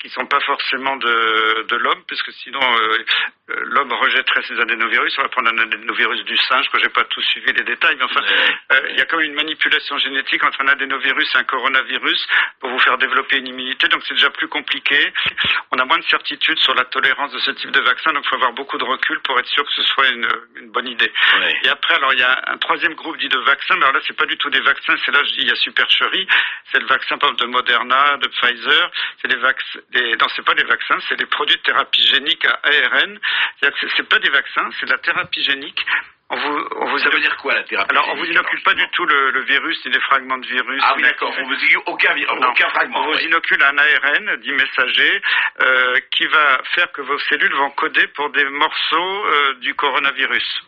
qui 0.01 0.09
ne 0.09 0.13
sont 0.13 0.27
pas 0.27 0.41
forcément 0.41 0.97
de, 0.97 1.67
de 1.69 1.77
l'homme, 1.77 2.03
puisque 2.07 2.33
sinon 2.33 2.61
euh, 2.63 3.05
l'homme 3.49 3.93
rejetterait 3.93 4.43
ces 4.49 4.59
adénovirus. 4.59 5.15
On 5.19 5.23
va 5.23 5.29
prendre 5.29 5.51
un 5.51 5.59
adénovirus 5.59 6.25
du 6.25 6.37
singe, 6.37 6.69
que 6.71 6.79
j'ai 6.81 6.89
pas 6.89 7.05
tout 7.05 7.23
suivi 7.23 7.53
les 7.53 7.65
détails, 7.65 7.97
mais 7.97 8.05
enfin, 8.05 8.23
il 8.91 8.97
y 8.97 9.01
a 9.01 9.05
quand 9.05 9.19
même 9.19 9.27
une 9.27 9.35
manipulation 9.35 9.99
génétique 9.99 10.43
entre 10.45 10.63
un 10.63 10.69
adénovirus 10.69 11.29
et 11.35 11.39
un 11.39 11.45
coronavirus 11.45 12.27
pour 12.61 12.71
vous 12.71 12.79
faire 12.79 12.99
développer 12.99 13.39
une 13.39 13.49
immunité. 13.49 13.82
Donc 13.89 14.03
c'est 14.07 14.15
déjà 14.15 14.31
plus 14.31 14.49
compliqué. 14.49 15.13
On 15.71 15.79
a 15.79 15.85
moins 15.85 15.99
de 15.99 16.05
certitude 16.05 16.59
sur 16.59 16.75
la 16.75 16.85
tolérance 16.85 17.33
de 17.33 17.39
ce 17.41 17.51
type 17.53 17.71
de 17.71 17.81
vaccin, 17.81 18.13
donc 18.13 18.25
il 18.25 18.29
faut 18.29 18.37
avoir 18.37 18.53
beaucoup 18.53 18.79
de 18.79 18.85
recul 18.85 19.21
pour 19.21 19.39
être 19.39 19.49
sûr 19.49 19.65
que 19.65 19.73
ce 19.73 19.83
soit 19.83 20.09
une, 20.09 20.29
une 20.57 20.71
bonne 20.71 20.89
idée. 20.89 21.13
Et 21.63 21.69
après, 21.69 21.95
alors 21.95 22.13
il 22.13 22.21
y 22.21 22.23
a 22.23 22.43
un 22.47 22.59
troisième 22.59 22.95
groupe 22.95 23.17
dit 23.19 23.29
de 23.29 23.39
vaccins, 23.39 23.77
mais 23.77 23.83
alors 23.83 23.95
là 23.95 24.01
c'est 24.07 24.17
pas 24.17 24.27
du 24.27 24.37
tout 24.37 24.51
des 24.51 24.61
vaccins, 24.61 24.95
c'est 25.05 25.13
là 25.13 25.23
je 25.25 25.31
dis 25.35 25.43
il 25.43 25.49
y 25.49 25.53
a 25.53 25.57
supercherie, 25.57 26.27
c'est 26.71 26.81
le 26.81 26.87
vaccin 26.87 27.19
par 27.19 27.31
exemple 27.31 27.47
de 27.47 27.53
Moderna, 27.53 28.17
de 28.19 28.29
Pfizer, 28.29 28.91
c'est 29.21 29.29
des 29.29 29.37
vaccins, 29.37 29.81
des... 29.91 30.17
non 30.17 30.27
c'est 30.35 30.45
pas 30.45 30.55
des 30.55 30.65
vaccins, 30.65 30.99
c'est 31.09 31.17
des 31.17 31.27
produits 31.27 31.57
de 31.57 31.63
thérapie 31.63 32.07
génique 32.07 32.45
à 32.45 32.61
ARN. 32.65 33.19
C'est 33.97 34.09
pas 34.09 34.19
des 34.19 34.31
vaccins, 34.31 34.69
c'est 34.79 34.87
de 34.87 34.91
la 34.91 34.99
thérapie 34.99 35.43
génique 35.43 35.85
on 36.33 36.37
vous, 36.37 36.69
on 36.81 36.87
vous 36.91 36.99
ça 36.99 37.11
veut 37.11 37.21
dire 37.21 37.37
quoi 37.37 37.55
la 37.55 37.63
thérapie 37.65 37.91
Alors 37.91 38.09
on 38.09 38.17
vous 38.17 38.25
inocule 38.25 38.63
pas 38.63 38.73
du 38.73 38.89
tout 38.93 39.05
le, 39.05 39.31
le, 39.33 39.43
virus 39.43 39.85
ni 39.85 39.93
des 39.93 40.01
fragments 40.01 40.39
de 40.39 40.47
virus. 40.47 40.83
Ah 40.83 40.95
oui 40.97 41.03
d'accord, 41.03 41.33
on 41.39 41.45
vous 41.45 41.57
dit 41.57 41.77
aucun, 41.87 42.15
aucun 42.49 42.69
fragment. 42.71 43.01
On 43.01 43.09
ouais. 43.09 43.17
vous 43.19 43.27
inocule 43.27 43.63
un 43.63 43.77
ARN 43.77 44.37
dit 44.41 44.53
messager 44.53 45.23
euh, 45.61 45.99
qui 46.11 46.27
va 46.27 46.63
faire 46.75 46.91
que 46.93 47.03
vos 47.03 47.19
cellules 47.19 47.55
vont 47.55 47.71
coder 47.71 48.07
pour 48.09 48.31
des 48.31 48.45
morceaux 48.45 49.27
euh, 49.27 49.55
du 49.61 49.75
coronavirus. 49.75 50.63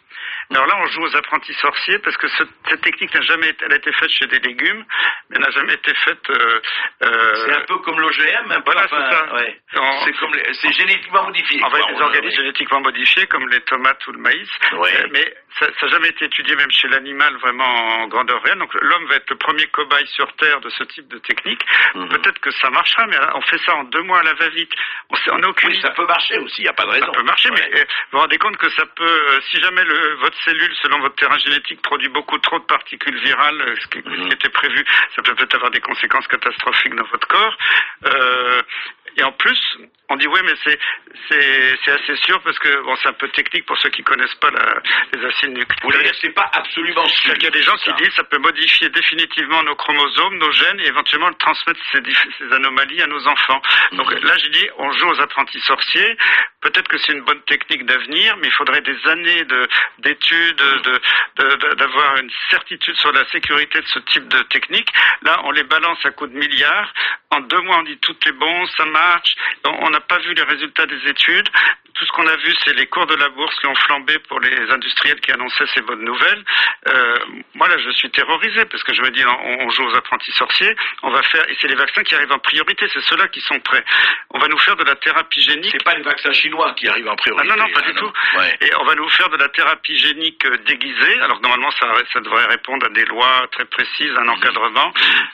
Alors 0.50 0.66
là, 0.66 0.74
on 0.78 0.86
joue 0.88 1.02
aux 1.02 1.16
apprentis 1.16 1.54
sorciers 1.54 1.98
parce 1.98 2.16
que 2.16 2.28
ce, 2.28 2.44
cette 2.68 2.80
technique 2.82 3.14
n'a 3.14 3.22
jamais 3.22 3.48
été, 3.48 3.64
elle 3.64 3.72
a 3.72 3.76
été 3.76 3.92
faite 3.92 4.10
chez 4.10 4.26
des 4.26 4.38
légumes, 4.40 4.84
mais 5.30 5.38
n'a 5.38 5.50
jamais 5.50 5.74
été 5.74 5.94
faite. 5.94 6.30
Euh, 6.30 6.60
euh, 7.02 7.34
c'est 7.46 7.54
un 7.54 7.60
peu 7.60 7.78
comme 7.78 7.98
l'OGM, 8.00 8.48
peu. 8.48 8.62
Voilà, 8.64 8.86
c'est 8.88 9.14
ça. 9.14 9.34
Ouais. 9.34 9.60
C'est 10.04 10.12
comme 10.18 10.34
c'est 10.60 10.72
génétiquement 10.72 11.24
modifié. 11.24 11.62
En 11.62 11.70
fait, 11.70 11.92
des 11.92 12.00
organismes 12.00 12.36
génétiquement 12.36 12.80
modifiés 12.80 13.26
comme 13.26 13.48
les 13.48 13.60
tomates 13.60 14.06
ou 14.06 14.12
le 14.12 14.18
maïs. 14.18 14.48
Ouais. 14.72 14.90
Euh, 14.96 15.08
mais 15.12 15.34
ça 15.58 15.66
n'a 15.66 15.88
jamais 15.88 16.08
été 16.08 16.26
étudié 16.26 16.56
même 16.56 16.70
chez 16.70 16.88
l'animal 16.88 17.36
vraiment 17.38 17.64
en 17.64 18.08
grandeur 18.08 18.42
réelle. 18.42 18.58
Donc 18.58 18.74
l'homme 18.74 19.06
va 19.06 19.16
être 19.16 19.30
le 19.30 19.36
premier 19.36 19.66
cobaye 19.68 20.06
sur 20.08 20.30
Terre 20.36 20.60
de 20.60 20.68
ce 20.70 20.84
type 20.84 21.08
de 21.08 21.18
technique. 21.18 21.62
Mhm. 21.94 22.08
Peut-être 22.08 22.38
que 22.40 22.50
ça 22.50 22.70
marchera, 22.70 23.06
mais 23.06 23.16
on 23.34 23.40
fait 23.42 23.58
ça 23.64 23.74
en 23.76 23.84
deux 23.84 24.02
mois 24.02 24.20
à 24.20 24.22
la 24.22 24.34
va-vite. 24.34 24.72
On 25.10 25.16
on 25.32 25.42
a 25.42 25.48
aucune 25.48 25.70
oui, 25.70 25.80
ça 25.80 25.90
peut 25.90 26.06
marcher 26.06 26.38
aussi, 26.38 26.60
il 26.60 26.64
n'y 26.64 26.68
a 26.68 26.72
pas 26.72 26.84
de 26.84 26.90
raison. 26.90 27.06
Ça 27.06 27.12
peut 27.12 27.22
marcher, 27.22 27.50
mais 27.50 27.70
vous 27.70 27.86
vous 28.12 28.18
rendez 28.18 28.38
compte 28.38 28.56
que 28.56 28.68
ça 28.70 28.84
peut, 28.94 29.40
si 29.50 29.60
jamais 29.60 29.84
le, 29.84 30.14
votre 30.20 30.33
cellule, 30.44 30.74
selon 30.82 31.00
votre 31.00 31.16
terrain 31.16 31.38
génétique, 31.38 31.80
produit 31.82 32.08
beaucoup 32.08 32.38
trop 32.38 32.58
de 32.58 32.64
particules 32.64 33.18
virales, 33.20 33.60
euh, 33.60 33.74
ce 33.80 33.86
qui, 33.88 33.98
Mhm. 33.98 34.16
ce 34.16 34.28
qui 34.28 34.32
était 34.34 34.48
prévu, 34.48 34.84
ça 35.14 35.22
peut 35.22 35.34
peut-être 35.34 35.54
avoir 35.54 35.70
des 35.70 35.80
conséquences 35.80 36.26
catastrophiques 36.28 36.94
dans 36.94 37.06
votre 37.06 37.26
corps. 37.28 37.56
Euh, 38.06 38.62
et 39.16 39.22
en 39.22 39.32
plus, 39.32 39.60
on 40.10 40.16
dit 40.16 40.26
oui, 40.26 40.40
mais 40.44 40.52
c'est 40.64 40.78
c'est 41.30 41.90
assez 41.92 42.16
sûr 42.16 42.40
parce 42.42 42.58
que 42.58 42.82
bon, 42.82 42.94
c'est 43.02 43.08
un 43.08 43.12
peu 43.14 43.28
technique 43.28 43.64
pour 43.66 43.78
ceux 43.78 43.88
qui 43.88 44.02
connaissent 44.02 44.34
pas 44.36 44.50
la, 44.50 44.74
les 45.14 45.24
acides 45.24 45.50
nucléaires. 45.50 45.78
Vous 45.82 45.90
voulez 45.90 46.04
dire 46.04 46.12
c'est 46.20 46.34
pas 46.34 46.50
absolument 46.52 47.06
sûr. 47.06 47.32
Il 47.36 47.42
y 47.42 47.46
a 47.46 47.50
des 47.50 47.62
gens 47.62 47.76
qui 47.76 47.92
disent 47.94 48.12
ça 48.14 48.24
peut 48.24 48.38
modifier 48.38 48.88
définitivement 48.90 49.62
nos 49.62 49.74
chromosomes, 49.76 50.36
nos 50.38 50.50
gènes 50.52 50.80
et 50.80 50.88
éventuellement 50.88 51.32
transmettre 51.34 51.80
ces, 51.92 52.02
ces 52.38 52.52
anomalies 52.52 53.00
à 53.02 53.06
nos 53.06 53.26
enfants. 53.26 53.62
Donc 53.92 54.10
Mhm. 54.12 54.24
là, 54.24 54.34
j'ai 54.38 54.50
dit 54.50 54.68
on 54.78 54.92
joue 54.92 55.08
aux 55.08 55.20
apprentis 55.20 55.60
sorciers. 55.60 56.16
Peut-être 56.60 56.88
que 56.88 56.98
c'est 56.98 57.12
une 57.12 57.24
bonne 57.24 57.42
technique 57.42 57.84
d'avenir, 57.86 58.36
mais 58.38 58.48
il 58.48 58.52
faudrait 58.52 58.80
des 58.82 58.96
années 59.08 59.44
de 59.44 59.68
d'études, 59.98 60.56
de 61.36 61.74
d'avoir 61.74 62.16
une 62.18 62.30
certitude 62.50 62.96
sur 62.96 63.12
la 63.12 63.24
sécurité 63.30 63.80
de 63.80 63.86
ce 63.86 63.98
type 64.00 64.28
de 64.28 64.42
technique. 64.44 64.88
Là, 65.22 65.40
on 65.44 65.50
les 65.50 65.64
balance 65.64 65.98
à 66.04 66.10
coups 66.10 66.30
de 66.30 66.36
milliards. 66.38 66.92
En 67.34 67.40
deux 67.40 67.60
mois, 67.62 67.78
on 67.78 67.82
dit 67.82 67.98
tout 67.98 68.16
est 68.28 68.32
bon, 68.32 68.66
ça 68.76 68.84
marche. 68.84 69.34
On 69.64 69.90
n'a 69.90 70.00
pas 70.00 70.18
vu 70.18 70.34
les 70.34 70.42
résultats 70.44 70.86
des 70.86 71.08
études. 71.08 71.48
Tout 71.94 72.04
ce 72.06 72.12
qu'on 72.12 72.26
a 72.26 72.36
vu, 72.36 72.52
c'est 72.64 72.74
les 72.74 72.86
cours 72.86 73.06
de 73.06 73.14
la 73.14 73.28
bourse 73.28 73.54
qui 73.60 73.66
ont 73.66 73.74
flambé 73.76 74.18
pour 74.28 74.40
les 74.40 74.68
industriels 74.70 75.20
qui 75.20 75.30
annonçaient 75.30 75.66
ces 75.74 75.80
bonnes 75.82 76.04
nouvelles. 76.04 76.44
Euh, 76.88 77.18
moi, 77.54 77.68
là, 77.68 77.76
je 77.78 77.90
suis 77.90 78.10
terrorisé 78.10 78.64
parce 78.64 78.82
que 78.82 78.92
je 78.92 79.00
me 79.00 79.10
dis, 79.10 79.24
on, 79.24 79.64
on 79.64 79.70
joue 79.70 79.84
aux 79.84 79.94
apprentis 79.94 80.32
sorciers. 80.32 80.74
On 81.02 81.10
va 81.10 81.22
faire, 81.22 81.48
et 81.48 81.56
c'est 81.60 81.68
les 81.68 81.76
vaccins 81.76 82.02
qui 82.02 82.16
arrivent 82.16 82.32
en 82.32 82.40
priorité. 82.40 82.86
C'est 82.92 83.02
ceux-là 83.02 83.28
qui 83.28 83.40
sont 83.42 83.60
prêts. 83.60 83.84
On 84.30 84.38
va 84.38 84.48
nous 84.48 84.58
faire 84.58 84.74
de 84.74 84.82
la 84.82 84.96
thérapie 84.96 85.40
génique. 85.40 85.70
C'est 85.70 85.84
pas 85.84 85.94
les 85.94 86.02
vaccins 86.02 86.32
chinois 86.32 86.74
qui 86.74 86.88
arrivent 86.88 87.08
en 87.08 87.14
priorité. 87.14 87.48
Ah 87.48 87.56
non, 87.56 87.62
non, 87.62 87.72
pas 87.72 87.80
ah, 87.84 87.86
du 87.86 87.94
non. 87.94 88.00
tout. 88.00 88.38
Ouais. 88.38 88.58
Et 88.62 88.70
on 88.80 88.84
va 88.84 88.96
nous 88.96 89.08
faire 89.10 89.28
de 89.28 89.36
la 89.36 89.48
thérapie 89.50 89.96
génique 89.96 90.44
euh, 90.46 90.56
déguisée. 90.66 91.20
Alors 91.20 91.40
normalement, 91.42 91.70
ça, 91.78 91.86
ça 92.12 92.20
devrait 92.20 92.46
répondre 92.46 92.86
à 92.86 92.88
des 92.88 93.04
lois 93.04 93.46
très 93.52 93.66
précises, 93.66 94.12
un 94.18 94.26
encadrement, 94.26 94.92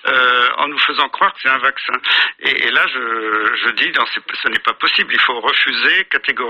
euh, 0.09 0.49
en 0.59 0.69
nous 0.69 0.79
faisant 0.79 1.09
croire 1.09 1.33
que 1.33 1.41
c'est 1.43 1.49
un 1.49 1.59
vaccin. 1.59 1.95
Et, 2.41 2.67
et 2.67 2.71
là, 2.71 2.87
je, 2.93 3.57
je 3.65 3.71
dis, 3.71 3.91
non, 3.93 4.05
ce 4.07 4.49
n'est 4.49 4.59
pas 4.59 4.75
possible. 4.75 5.15
Il 5.15 5.21
faut 5.21 5.41
refuser 5.41 6.05
catégoriquement 6.11 6.50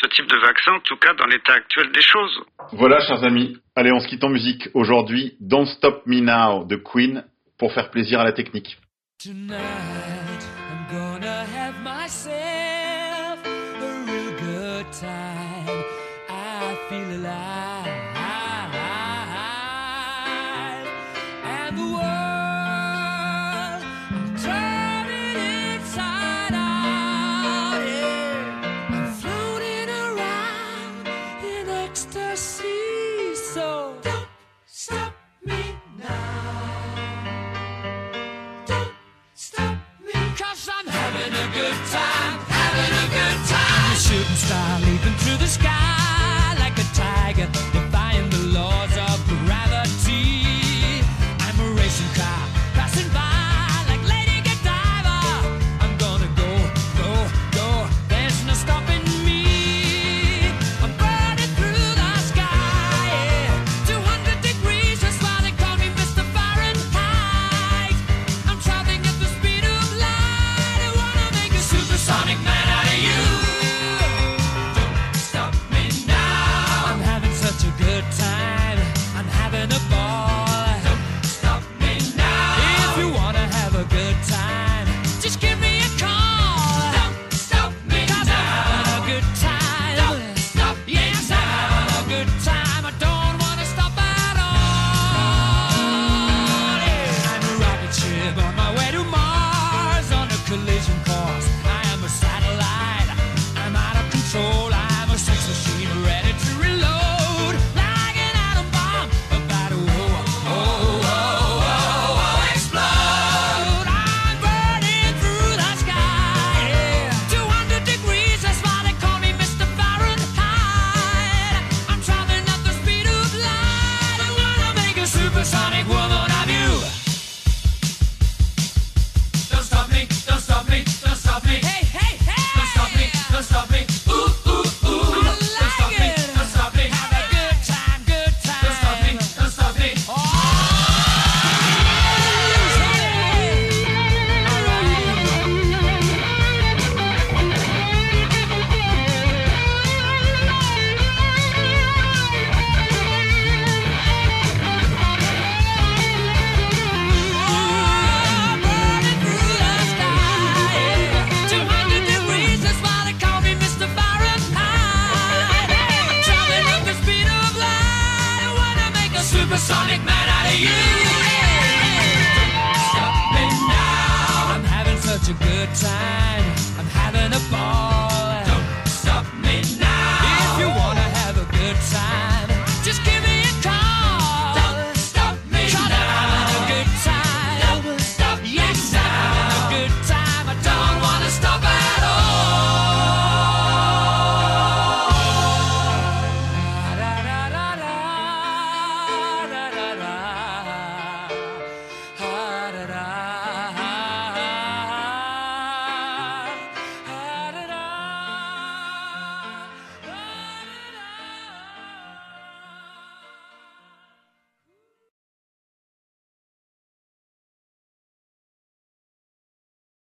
ce 0.00 0.06
type 0.08 0.26
de 0.26 0.36
vaccin, 0.36 0.72
en 0.72 0.80
tout 0.80 0.96
cas 0.96 1.14
dans 1.14 1.26
l'état 1.26 1.54
actuel 1.54 1.90
des 1.92 2.02
choses. 2.02 2.42
Voilà, 2.72 3.00
chers 3.00 3.24
amis. 3.24 3.56
Allez, 3.74 3.92
on 3.92 4.00
se 4.00 4.08
quitte 4.08 4.24
en 4.24 4.28
musique. 4.28 4.68
Aujourd'hui, 4.74 5.36
Don't 5.40 5.66
Stop 5.66 6.02
Me 6.06 6.20
Now 6.20 6.64
de 6.64 6.76
Queen 6.76 7.24
pour 7.58 7.72
faire 7.72 7.90
plaisir 7.90 8.20
à 8.20 8.24
la 8.24 8.32
technique. 8.32 8.78
Tonight, 9.22 9.56
I'm 10.68 10.86
gonna 10.90 11.44
have 11.44 11.74
myself 11.82 12.55